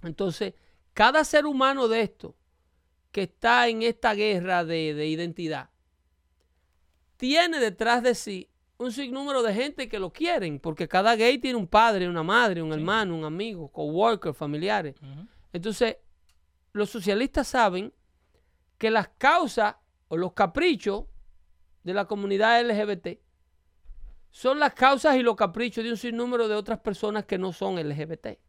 [0.03, 0.53] Entonces,
[0.93, 2.35] cada ser humano de esto
[3.11, 5.69] que está en esta guerra de, de identidad
[7.17, 8.49] tiene detrás de sí
[8.83, 12.61] un sinnúmero de gente que lo quieren, porque cada gay tiene un padre, una madre,
[12.61, 14.95] un hermano, un amigo, coworker, familiares.
[15.51, 15.97] Entonces,
[16.73, 17.93] los socialistas saben
[18.77, 19.75] que las causas
[20.07, 21.05] o los caprichos
[21.83, 23.19] de la comunidad LGBT
[24.29, 27.75] son las causas y los caprichos de un sinnúmero de otras personas que no son
[27.75, 28.39] LGBT.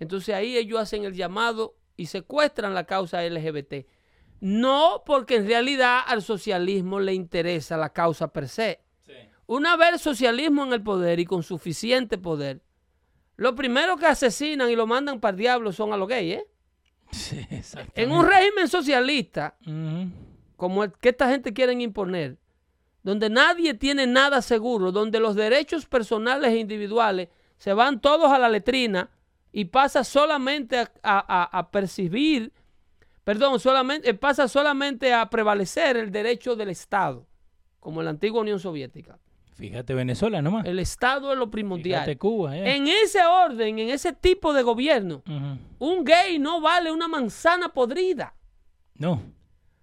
[0.00, 3.86] Entonces ahí ellos hacen el llamado y secuestran la causa LGBT.
[4.40, 8.83] No porque en realidad al socialismo le interesa la causa per se.
[9.46, 12.62] Una vez el socialismo en el poder y con suficiente poder,
[13.36, 16.36] lo primero que asesinan y lo mandan para el diablo son a los gays.
[16.36, 16.46] ¿eh?
[17.10, 17.46] Sí.
[17.94, 19.56] En un régimen socialista,
[20.56, 22.38] como el que esta gente quieren imponer,
[23.02, 27.28] donde nadie tiene nada seguro, donde los derechos personales e individuales
[27.58, 29.10] se van todos a la letrina
[29.52, 32.52] y pasa solamente a, a- a- a percibir,
[33.24, 37.26] perdón, solamente, eh, pasa solamente a prevalecer el derecho del Estado,
[37.78, 39.18] como en la antigua Unión Soviética.
[39.54, 40.66] Fíjate Venezuela nomás.
[40.66, 42.00] El Estado es lo primordial.
[42.02, 42.56] Fíjate Cuba.
[42.56, 42.76] eh.
[42.76, 45.22] En ese orden, en ese tipo de gobierno,
[45.78, 48.34] un gay no vale una manzana podrida.
[48.94, 49.22] No.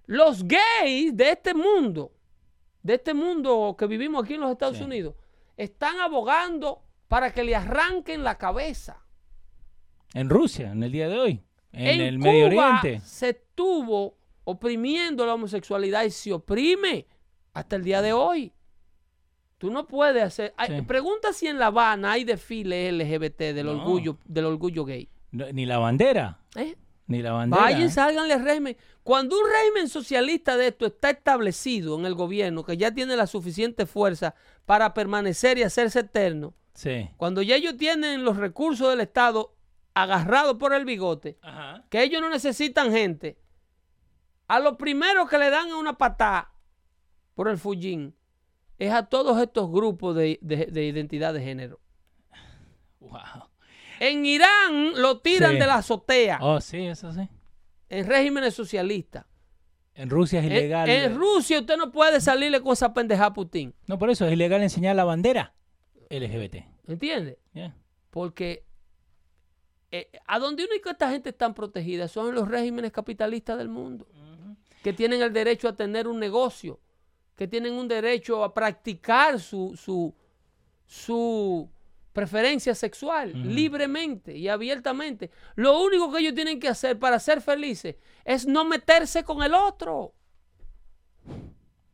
[0.05, 2.11] Los gays de este mundo,
[2.83, 4.83] de este mundo que vivimos aquí en los Estados Sí.
[4.83, 5.15] Unidos,
[5.55, 9.05] están abogando para que le arranquen la cabeza.
[10.13, 11.43] En Rusia, en el día de hoy.
[11.71, 12.99] En, En el Cuba Medio Oriente.
[13.05, 17.07] se estuvo oprimiendo la homosexualidad y se oprime
[17.53, 18.51] hasta el día de hoy.
[19.61, 20.55] Tú no puedes hacer.
[20.57, 20.81] ay, Sí.
[20.81, 23.73] Pregunta si en La Habana hay desfiles LGBT del No.
[23.73, 25.07] orgullo, del orgullo gay.
[25.29, 26.39] No, ni la bandera.
[26.55, 26.75] ¿Eh?
[27.05, 27.61] Ni la bandera.
[27.61, 27.89] Vayan, eh.
[27.91, 28.75] sálganle al régimen.
[29.03, 33.27] Cuando un régimen socialista de esto está establecido en el gobierno, que ya tiene la
[33.27, 34.33] suficiente fuerza
[34.65, 37.09] para permanecer y hacerse eterno, Sí.
[37.17, 39.53] cuando ya ellos tienen los recursos del Estado
[39.93, 41.83] agarrados por el bigote, Ajá.
[41.91, 43.37] que ellos no necesitan gente,
[44.47, 46.51] a lo primero que le dan es una patada
[47.35, 48.15] por el Fujin
[48.85, 51.79] es a todos estos grupos de, de- de identidad de género.
[52.99, 53.49] Wow.
[53.99, 55.57] En Irán lo tiran Sí.
[55.59, 57.27] de la azotea, Oh, sí, eso sí.
[57.89, 59.25] en regímenes socialistas.
[59.93, 60.89] En Rusia es En, ilegal.
[60.89, 63.73] en Rusia usted no puede salirle con esa pendeja a Putin.
[63.87, 65.53] no, por eso es ilegal enseñar la bandera
[66.09, 66.65] LGBT.
[66.87, 67.37] ¿Entiende?
[67.53, 67.75] Yeah.
[68.09, 68.65] Porque
[69.91, 74.07] eh, a donde único esta gente está protegida son los regímenes capitalistas del mundo,
[74.83, 76.79] que tienen el derecho a tener un negocio,
[77.41, 80.13] que tienen un derecho a practicar su, su,
[80.85, 81.67] su
[82.13, 85.31] preferencia sexual libremente y abiertamente.
[85.55, 89.55] Lo único que ellos tienen que hacer para ser felices es no meterse con el
[89.55, 90.13] otro.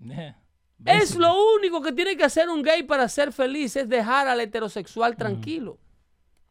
[0.01, 0.37] Yeah.
[0.83, 4.41] Es lo único que tiene que hacer un gay para ser feliz, es dejar al
[4.41, 5.79] heterosexual tranquilo.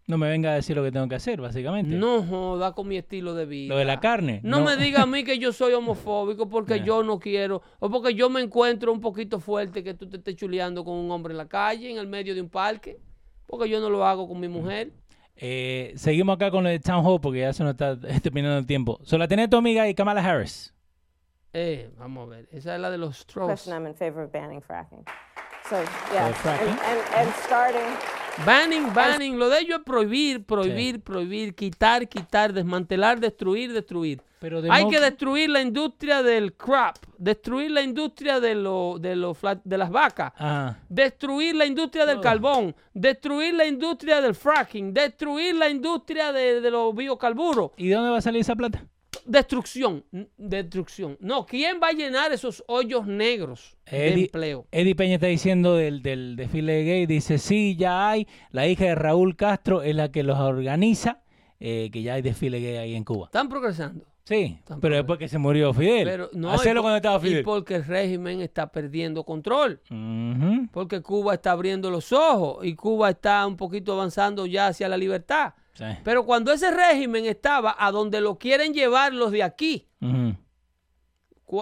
[0.07, 1.97] No me venga a decir lo que tengo que hacer, básicamente.
[1.97, 3.75] No joda con mi estilo de vida.
[3.75, 4.41] Lo de la carne.
[4.45, 8.15] No, me diga a mí que yo soy homofóbico porque yo no quiero, o porque
[8.15, 11.39] yo me encuentro un poquito fuerte que tú te estés chuleando con un hombre en
[11.39, 13.01] la calle, en el medio de un parque,
[13.47, 14.93] porque yo no lo hago con mi mujer.
[15.39, 18.67] Eh, seguimos acá con lo de Town Hall porque ya se nos está terminando el
[18.67, 19.01] tiempo.
[19.03, 20.73] Solo la tenés tu amiga y Kamala Harris.
[21.53, 23.25] Eh, vamos a ver, esa es la de los.
[23.25, 25.05] Question, I'm in favor of banning fracking.
[25.69, 25.83] So,
[26.13, 26.69] yeah, fracking?
[26.69, 27.97] and, and, and starting,
[28.45, 29.39] Banning, banning.
[29.39, 34.20] Lo de ellos es prohibir, prohibir, prohibir, quitar, quitar, desmantelar, destruir, destruir.
[34.39, 39.34] Pero Hay que destruir la industria del crop, destruir la industria de, lo, de, lo
[39.34, 40.78] fla- de las vacas, Ajá.
[40.91, 46.70] destruir la industria del carbón, destruir la industria del fracking, destruir la industria de, de
[46.70, 47.70] los biocarburos.
[47.78, 48.84] ¿Y de dónde va a salir esa plata?
[49.25, 50.05] Destrucción,
[50.37, 51.17] destrucción.
[51.21, 54.67] No, ¿quién va a llenar esos hoyos negros de Eddie, empleo?
[54.71, 58.95] Eddie Peña está diciendo del, del desfile gay, dice, sí, ya hay, la hija de
[58.95, 61.23] Raúl Castro es la que los organiza,
[61.61, 63.27] eh, que ya hay desfile gay ahí en Cuba.
[63.27, 64.05] Están progresando.
[64.25, 66.05] Sí, pero después que se murió Fidel.
[66.05, 67.45] Pero no, Hacelo y por- cuando estaba Y Fidel.
[67.45, 69.81] porque el régimen está perdiendo control.
[70.73, 74.97] Porque Cuba está abriendo los ojos y Cuba está un poquito avanzando ya hacia la
[74.97, 75.55] libertad.
[75.77, 79.87] Sí, Pero cuando ese régimen estaba a donde lo quieren llevar los de aquí,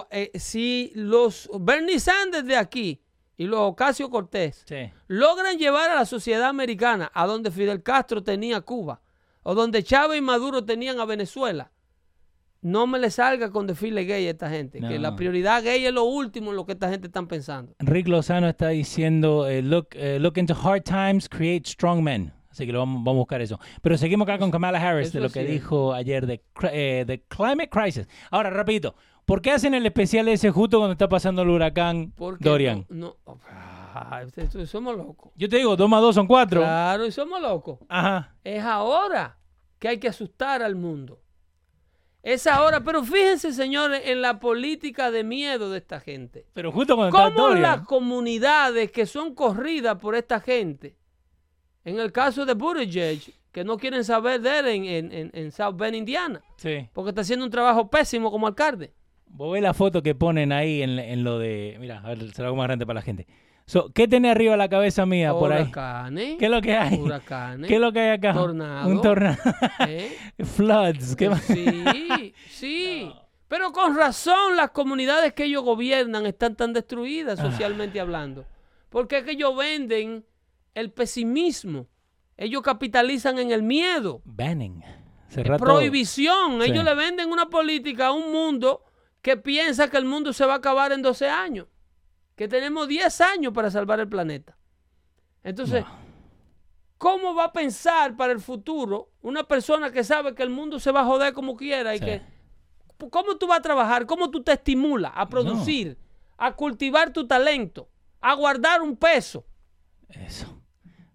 [0.09, 3.01] eh, si los Bernie Sanders de aquí
[3.37, 4.89] y los Ocasio Cortés Sí.
[5.07, 9.01] logran llevar a la sociedad americana a donde Fidel Castro tenía Cuba
[9.43, 11.71] o donde Chávez y Maduro tenían a Venezuela,
[12.61, 14.79] no me le salga con desfile gay a esta gente.
[14.79, 17.75] Que la prioridad gay es lo último en lo que esta gente está pensando.
[17.77, 22.33] Rick Lozano está diciendo, eh, look, eh, look into hard times, create strong men.
[22.55, 23.59] Así que lo vamos, vamos a buscar eso.
[23.81, 26.41] Pero seguimos acá con Kamala Harris, Eso de lo que dijo ayer de,
[26.71, 28.07] eh, de Climate Crisis.
[28.31, 28.95] Ahora, rapidito,
[29.25, 32.85] ¿por qué hacen el especial ese justo cuando está pasando el huracán Porque Dorian?
[32.87, 35.33] No, no- ah, esto- somos locos.
[35.35, 36.61] Yo te digo, dos más dos son cuatro.
[36.61, 37.79] Claro, y somos locos.
[37.89, 38.35] Ajá.
[38.45, 39.37] Es ahora
[39.77, 41.19] que hay que asustar al mundo.
[42.23, 46.47] Es ahora, pero fíjense, señores, en la política de miedo de esta gente.
[46.53, 47.61] Pero justo cuando está ¿Cómo Dorian.
[47.61, 50.95] las comunidades que son corridas por esta gente,
[51.85, 53.21] en el caso de Buttigieg,
[53.51, 56.89] que no quieren saber de él en, en- en- en South Bend, Indiana, Sí.
[56.91, 58.91] porque está haciendo un trabajo pésimo como alcalde.
[59.27, 61.77] Vos ves la foto que ponen ahí en, en lo de...
[61.79, 63.27] Mira, a ver, se lo hago más grande para la gente.
[63.67, 65.71] So, ¿Qué tiene arriba la cabeza mía por ahí?
[66.37, 66.99] ¿Qué es lo que hay?
[66.99, 67.67] Huracanes.
[67.67, 68.33] ¿Qué es lo que hay acá?
[68.33, 68.87] Tornado.
[68.89, 69.37] Un tornado.
[69.87, 70.15] ¿eh?
[70.43, 71.15] Floods.
[71.15, 71.41] ¿Qué más?
[71.43, 73.11] Sí, sí.
[73.47, 77.49] Pero con razón las comunidades que ellos gobiernan están tan destruidas Ah.
[77.51, 78.45] socialmente hablando.
[78.89, 80.23] Porque es que ellos venden
[80.75, 81.87] el pesimismo.
[82.37, 84.21] Ellos capitalizan en el miedo.
[84.25, 84.83] Banning.
[85.29, 85.69] Cerrar todo.
[85.77, 86.61] Prohibición.
[86.61, 86.69] Sí.
[86.71, 88.83] Ellos le venden una política a un mundo
[89.21, 91.67] que piensa que el mundo se va a acabar en 12 años.
[92.35, 94.57] Que tenemos 10 años para salvar el planeta.
[95.43, 95.85] Entonces,
[96.97, 100.91] ¿cómo va a pensar para el futuro una persona que sabe que el mundo se
[100.91, 102.05] va a joder como quiera y Sí.
[102.05, 102.21] que
[103.09, 104.05] ¿Cómo tú vas a trabajar?
[104.05, 105.97] ¿Cómo tú te estimulas a producir,
[106.37, 107.89] a cultivar tu talento,
[108.21, 109.45] a guardar un peso?
[110.09, 110.54] Eso.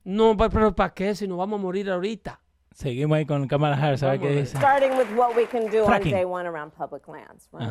[0.04, 1.14] No, pero ¿para qué?
[1.14, 2.40] Si nos vamos a morir ahorita.
[2.74, 4.56] Seguimos ahí con Kamala Harris, a ver Vamos qué dice.
[4.58, 6.06] starting with what we can do Fracking.
[6.06, 7.68] on day one around public lands, right?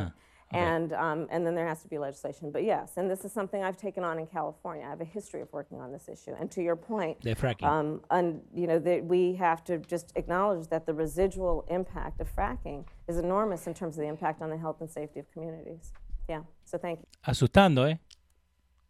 [0.52, 0.60] Okay.
[0.60, 2.52] And, um, and then there has to be legislation.
[2.52, 4.84] But yes, and this is something I've taken on in California.
[4.86, 6.34] I have a history of working on this issue.
[6.40, 7.68] And to your point, De fracking.
[7.68, 12.36] um, and, you know, that we have to just acknowledge that the residual impact of
[12.36, 15.92] fracking is enormous in terms of the impact on the health and safety of communities.
[16.28, 17.06] Yeah, so thank you.
[17.26, 18.00] Asustando, ¿eh?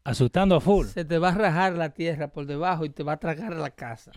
[0.10, 0.88] Asustando a full.
[0.88, 3.70] Se te va a rajar la tierra por debajo y te va a tragar la
[3.70, 4.12] casa.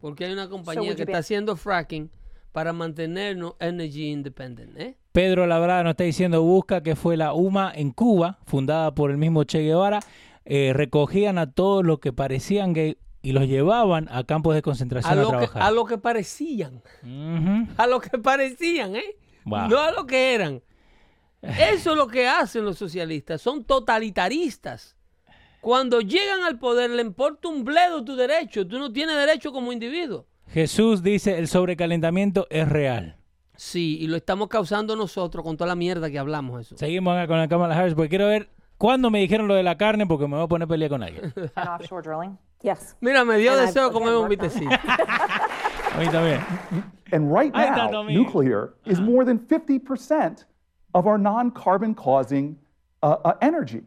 [0.00, 2.10] Porque hay una compañía que está haciendo fracking
[2.52, 4.78] para mantenernos energy independent.
[4.78, 4.96] ¿eh?
[5.12, 9.18] Pedro Labrada nos está diciendo, busca que fue la UMA en Cuba, fundada por el
[9.18, 10.00] mismo Che Guevara,
[10.46, 14.62] eh, recogían a todos los que parecían gay y los llevaban a campos de A
[14.62, 15.62] concentración a, lo, que, trabajar.
[15.62, 16.82] a lo que parecían.
[17.76, 19.16] A lo que parecían, ¿eh?
[19.44, 19.68] Wow.
[19.68, 20.62] No a lo que eran.
[21.42, 23.42] Eso es lo que hacen los socialistas.
[23.42, 24.97] Son totalitaristas.
[25.60, 28.66] Cuando llegan al poder le importa un bledo tu derecho.
[28.66, 30.26] Tú no tienes derecho como individuo.
[30.48, 33.16] Jesús dice, el sobrecalentamiento es real.
[33.56, 36.76] Sí, y lo estamos causando nosotros con toda la mierda que hablamos eso.
[36.76, 38.48] Seguimos acá con la Kamala Harris porque quiero ver
[38.78, 41.02] cuándo me dijeron lo de la carne porque me voy a poner a pelear con
[41.02, 41.34] alguien.
[41.56, 42.38] Offshore drilling?
[42.62, 42.96] Yes.
[43.00, 44.70] Mira, me dio And I've- deseo again, comer un vitecito.
[45.94, 46.40] A mí también.
[47.12, 50.44] And right now, nuclear is more than 50%
[50.94, 52.56] of our non carbon causing
[53.02, 53.82] uh, uh, energy.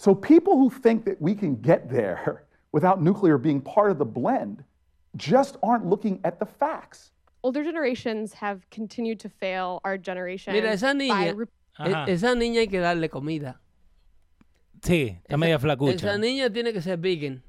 [0.00, 4.06] So people who think that we can get there without nuclear being part of the
[4.06, 4.64] blend
[5.14, 7.12] just aren't looking at the facts.
[7.42, 11.46] older generations have continued to fail our generation Mira, esa niña, re-
[11.78, 12.06] Ajá.
[12.08, 13.60] e- esa niña hay que darle comida.
[14.82, 15.94] Sí, está media flacucha.
[15.96, 17.42] Esa niña tiene que ser vegan.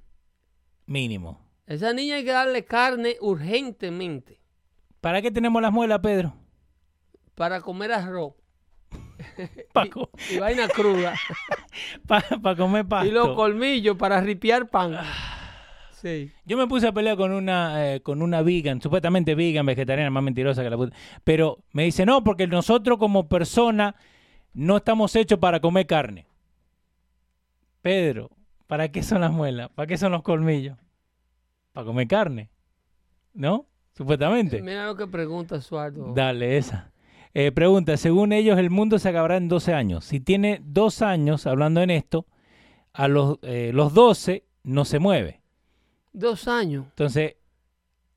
[0.88, 1.40] Mínimo.
[1.68, 4.40] Esa niña hay que darle carne urgentemente
[5.00, 6.34] ¿Para qué tenemos las muelas, Pedro?
[7.36, 8.34] para comer arroz
[9.74, 9.90] Para
[10.30, 11.16] y vaina cruda.
[12.58, 13.08] comer pasto.
[13.08, 14.98] y los colmillos para ripiar pan.
[15.92, 16.32] Sí.
[16.46, 20.24] Yo me puse a pelear con una, eh, con una vegan, supuestamente vegan, vegetariana, más
[20.24, 20.96] mentirosa que la puta.
[21.24, 23.96] Pero me dice, no, porque nosotros como persona
[24.54, 26.26] no estamos hechos para comer carne.
[27.82, 28.32] Pedro,
[28.68, 29.70] ¿para qué son las muelas?
[29.70, 30.78] ¿Para qué son los colmillos?
[31.74, 32.50] para comer carne.
[33.34, 33.66] ¿No?
[33.94, 34.62] Supuestamente.
[34.62, 36.14] Mira lo que pregunta Suardo.
[36.14, 36.91] Dale, esa.
[37.34, 40.06] Eh, pregunta, según ellos, el mundo se acabará en 12 años.
[40.06, 42.26] Si tiene dos años hablando en esto,
[42.94, 45.42] a los, eh, los 12 no se mueve.
[46.12, 46.86] Dos años.
[46.90, 47.36] Entonces,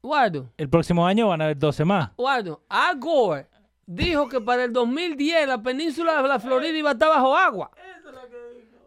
[0.03, 2.11] Guardo, el próximo año van a haber 12 más.
[2.17, 3.47] Guardo, Al Gore
[3.87, 7.71] dijo que para el 2010 la península de la Florida iba a estar bajo agua.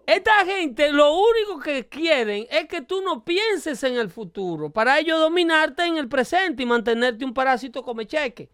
[0.06, 5.00] Esta gente lo único que quieren es que tú no pienses en el futuro, para
[5.00, 8.50] ellos dominarte en el presente y mantenerte un parásito come cheque.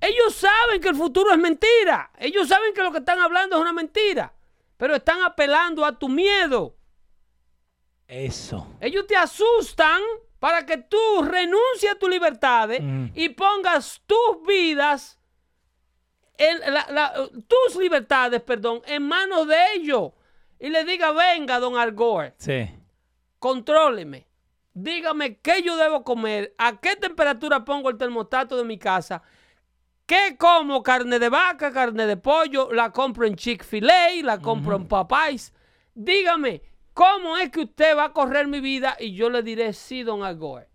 [0.00, 2.10] Ellos saben que el futuro es mentira.
[2.18, 4.32] Ellos saben que lo que están hablando es una mentira.
[4.76, 6.74] Pero están apelando a tu miedo.
[8.08, 8.66] Eso.
[8.80, 10.00] Ellos te asustan
[10.38, 13.06] para que tú renuncies a tus libertades Mm.
[13.14, 15.18] y pongas tus vidas,
[16.38, 17.12] en la- la-
[17.46, 20.12] tus libertades, perdón, en manos de ellos.
[20.58, 22.70] Y le diga, venga, don Algor, Sí.
[23.38, 24.26] contróleme.
[24.72, 29.22] Dígame qué yo debo comer, a qué temperatura pongo el termostato de mi casa,
[30.10, 34.88] qué como, carne de vaca, carne de pollo, la compro en Chick-fil-A, la compro en
[34.88, 35.54] Popeyes.
[35.94, 38.96] Dígame, ¿cómo es que usted va a correr mi vida?
[38.98, 40.66] Y yo le diré, sí, don Algor.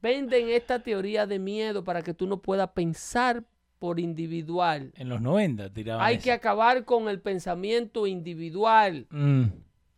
[0.00, 3.42] Venden esta teoría de miedo para que tú no puedas pensar
[3.80, 4.92] por individual.
[4.94, 6.24] En los 90 tiraban Hay eso.
[6.24, 9.46] que acabar con el pensamiento individual Mm.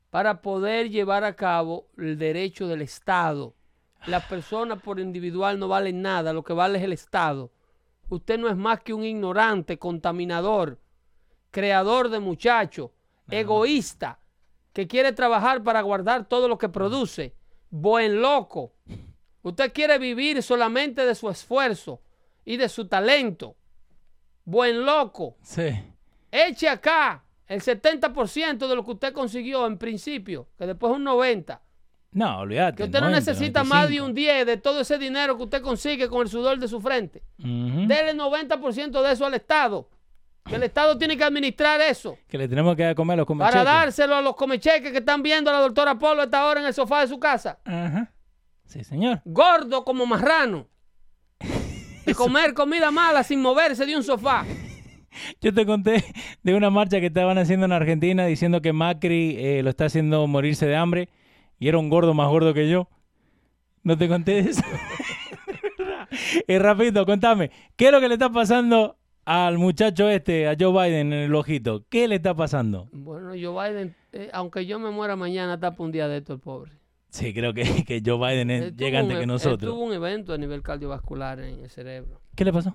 [0.09, 3.55] para poder llevar a cabo el derecho del Estado.
[4.07, 7.53] Las personas por individual no valen nada, lo que vale es el Estado.
[8.09, 10.81] Usted no es más que un ignorante, contaminador,
[11.51, 12.91] creador de muchachos,
[13.31, 14.19] egoísta,
[14.73, 17.35] que quiere trabajar para guardar todo lo que produce.
[17.71, 18.73] Buen loco.
[19.43, 22.01] Usted quiere vivir solamente de su esfuerzo
[22.45, 23.57] y de su talento.
[24.45, 25.37] Buen loco.
[25.43, 25.69] Sí.
[26.31, 31.61] Eche acá el 70% de lo que usted consiguió en principio, que después un 90%.
[32.11, 32.77] No, olvídate.
[32.79, 34.07] Que usted no 90, necesita más de 95.
[34.07, 37.23] un 10 de todo ese dinero que usted consigue con el sudor de su frente.
[37.39, 37.87] Ujú.
[37.87, 39.89] Dele 90% de eso al Estado.
[40.45, 42.17] Que el Estado tiene que administrar eso.
[42.27, 43.65] Que le tenemos que dar comer a los Para comecheques.
[43.65, 46.73] dárselo a los comecheques que están viendo a la doctora Polo esta hora en el
[46.75, 47.59] sofá de su casa.
[47.67, 48.11] Ajá.
[48.65, 49.21] Sí, señor.
[49.27, 50.67] Gordo como marrano.
[52.07, 54.47] De comer comida mala sin moverse de un sofá.
[55.43, 56.03] Yo te conté
[56.43, 60.27] de una marcha que estaban haciendo en Argentina diciendo que Macri eh, lo está haciendo
[60.27, 61.09] morirse de hambre
[61.59, 62.89] y era un gordo más gordo que yo.
[63.83, 64.63] ¿No te conté eso?
[66.49, 70.73] y rapidito, contame, ¿qué es lo que le está pasando al muchacho este, a Joe
[70.73, 71.85] Biden en el ojito?
[71.89, 72.89] ¿Qué le está pasando?
[72.93, 76.41] Bueno, Joe Biden, eh, aunque yo me muera mañana, tapa un día de esto el
[76.41, 76.73] pobre.
[77.11, 79.73] Sí, creo que, que Joe Biden es- llega antes e- que él nosotros.
[79.73, 82.21] tuvo un evento a nivel cardiovascular en el cerebro.
[82.35, 82.75] ¿Qué le pasó?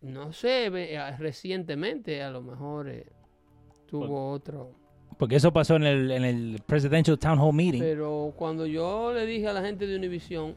[0.00, 0.68] No sé,
[1.18, 3.06] recientemente a lo mejor eh,
[3.86, 4.74] tuvo otro.
[5.18, 7.80] Porque eso pasó en el, en el Presidential Town Hall Meeting.
[7.80, 10.54] Pero cuando yo le dije a la gente de Univision,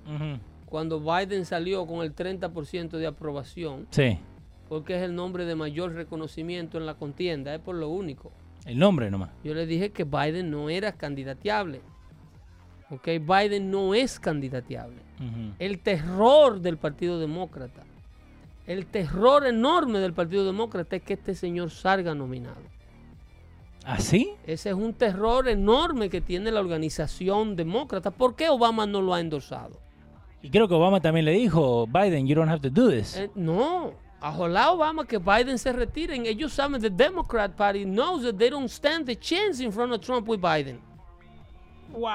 [0.65, 4.17] cuando Biden salió con el 30% de aprobación, Sí,
[4.67, 8.31] porque es el nombre de mayor reconocimiento en la contienda, es por lo único.
[8.65, 9.29] el nombre nomás.
[9.43, 11.81] Yo le dije que Biden no era candidateable.
[12.89, 14.97] Ok, Biden no es candidateable.
[15.59, 17.83] El terror del Partido Demócrata,
[18.67, 22.61] el terror enorme del Partido Demócrata es que este señor salga nominado.
[23.85, 24.33] ¿Ah, sí?
[24.47, 28.09] Ese es un terror enorme que tiene la organización demócrata.
[28.09, 29.79] ¿Por qué Obama no lo ha endorsado?
[30.41, 33.15] Y creo que Obama también le dijo, Biden, you don't have to do this.
[33.15, 36.25] Eh, no, ojalá Obama que Biden se retiren.
[36.25, 40.01] Ellos saben, the Democrat Party knows that they don't stand the chance in front of
[40.01, 40.79] Trump with Biden.
[41.91, 42.11] Wow.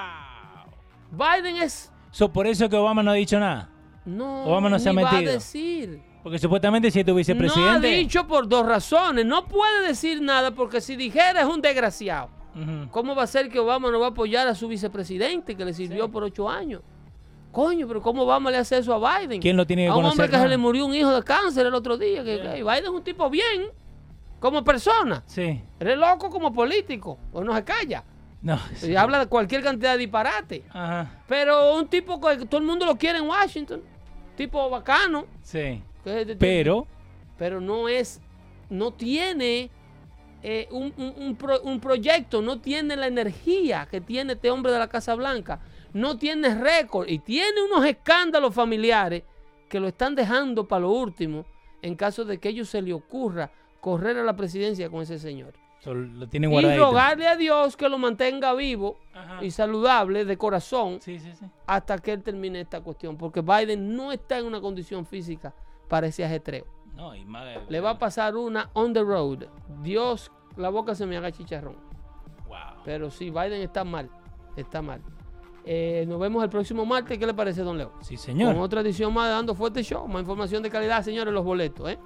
[1.12, 1.92] Biden es...
[2.10, 3.70] So, por eso que Obama no ha dicho nada.
[4.04, 5.32] No, Obama no se ha ni va a metido.
[5.32, 6.02] decir.
[6.22, 9.24] Porque supuestamente si es tu No ha dicho por dos razones.
[9.24, 12.28] No puede decir nada porque si dijera es un desgraciado.
[12.90, 15.72] ¿Cómo va a ser que Obama no va a apoyar a su vicepresidente que le
[15.72, 16.82] sirvió por ocho años?
[17.52, 19.40] Coño, pero ¿cómo Obama le hace eso a Biden?
[19.40, 21.66] ¿Quién lo tiene que A un hombre que se le murió un hijo de cáncer
[21.66, 22.22] el otro día.
[22.22, 23.68] Que, que Biden es un tipo bien,
[24.38, 25.22] como persona.
[25.26, 25.60] Sí.
[25.80, 28.04] Eres loco como político, o no se calla.
[28.42, 28.58] No.
[28.82, 30.64] Y habla de cualquier cantidad de disparate.
[30.70, 31.22] Ajá.
[31.28, 33.82] Pero un tipo que todo el mundo lo quiere en Washington.
[34.36, 35.26] Tipo bacano.
[35.42, 35.82] Sí.
[36.38, 36.86] Pero...
[37.38, 38.20] pero no es,
[38.68, 39.70] no tiene
[40.42, 44.72] eh, un, un- un pro- un proyecto, no tiene la energía que tiene este hombre
[44.72, 45.60] de la Casa Blanca,
[45.92, 49.22] no tiene récord y tiene unos escándalos familiares
[49.68, 51.44] que lo están dejando para lo último
[51.82, 55.18] en caso de que a ellos se le ocurra correr a la presidencia con ese
[55.18, 55.54] señor.
[55.80, 58.98] so, lo tiene Y rogarle a Dios que lo mantenga vivo
[59.40, 61.46] y saludable de corazón Sí, sí, sí.
[61.66, 65.54] hasta que él termine esta cuestión, porque Biden no está en una condición física
[65.90, 66.64] para ese ajetreo.
[66.94, 67.44] No, y más...
[67.68, 69.44] Le va a pasar una on the road.
[69.82, 71.76] Dios, la boca se me haga chicharrón.
[72.48, 72.82] Wow.
[72.84, 74.08] Pero sí, Biden está mal.
[74.56, 75.02] Está mal.
[75.64, 77.18] Eh, nos vemos el próximo martes.
[77.18, 77.92] ¿Qué le parece, don Leo?
[78.00, 78.54] Sí, señor.
[78.54, 80.08] Con otra edición más Dando Fuerte Show.
[80.08, 81.98] Más información de calidad, señores, los boletos, ¿eh?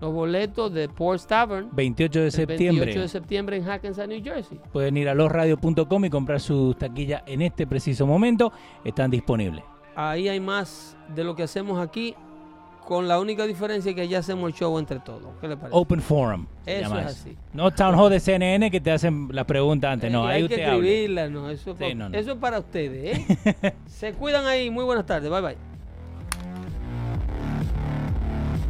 [0.00, 1.70] Los boletos de Ports Tavern.
[1.72, 2.84] 28 de septiembre.
[2.86, 4.60] 28 de septiembre en Hackensack, New Jersey.
[4.72, 8.52] Pueden ir a losradio.com y comprar sus taquillas en este preciso momento.
[8.84, 9.64] Están disponibles.
[9.94, 12.14] Ahí hay más de lo que hacemos aquí,
[12.86, 15.34] con la única diferencia que allá hacemos el show entre todos.
[15.40, 15.76] ¿Qué le parece?
[15.76, 16.46] Open Forum.
[16.64, 17.36] Eso llama es así.
[17.52, 20.10] No Town Hall de CNN que te hacen la pregunta antes.
[20.10, 20.74] No, Y ahí hay que usted habla.
[20.76, 22.16] escribirla, no, eso, es Sí, pa- no, no.
[22.16, 23.74] eso es para ustedes, ¿eh?
[23.86, 24.70] Se cuidan ahí.
[24.70, 25.28] Muy buenas tardes.
[25.30, 25.75] Bye bye.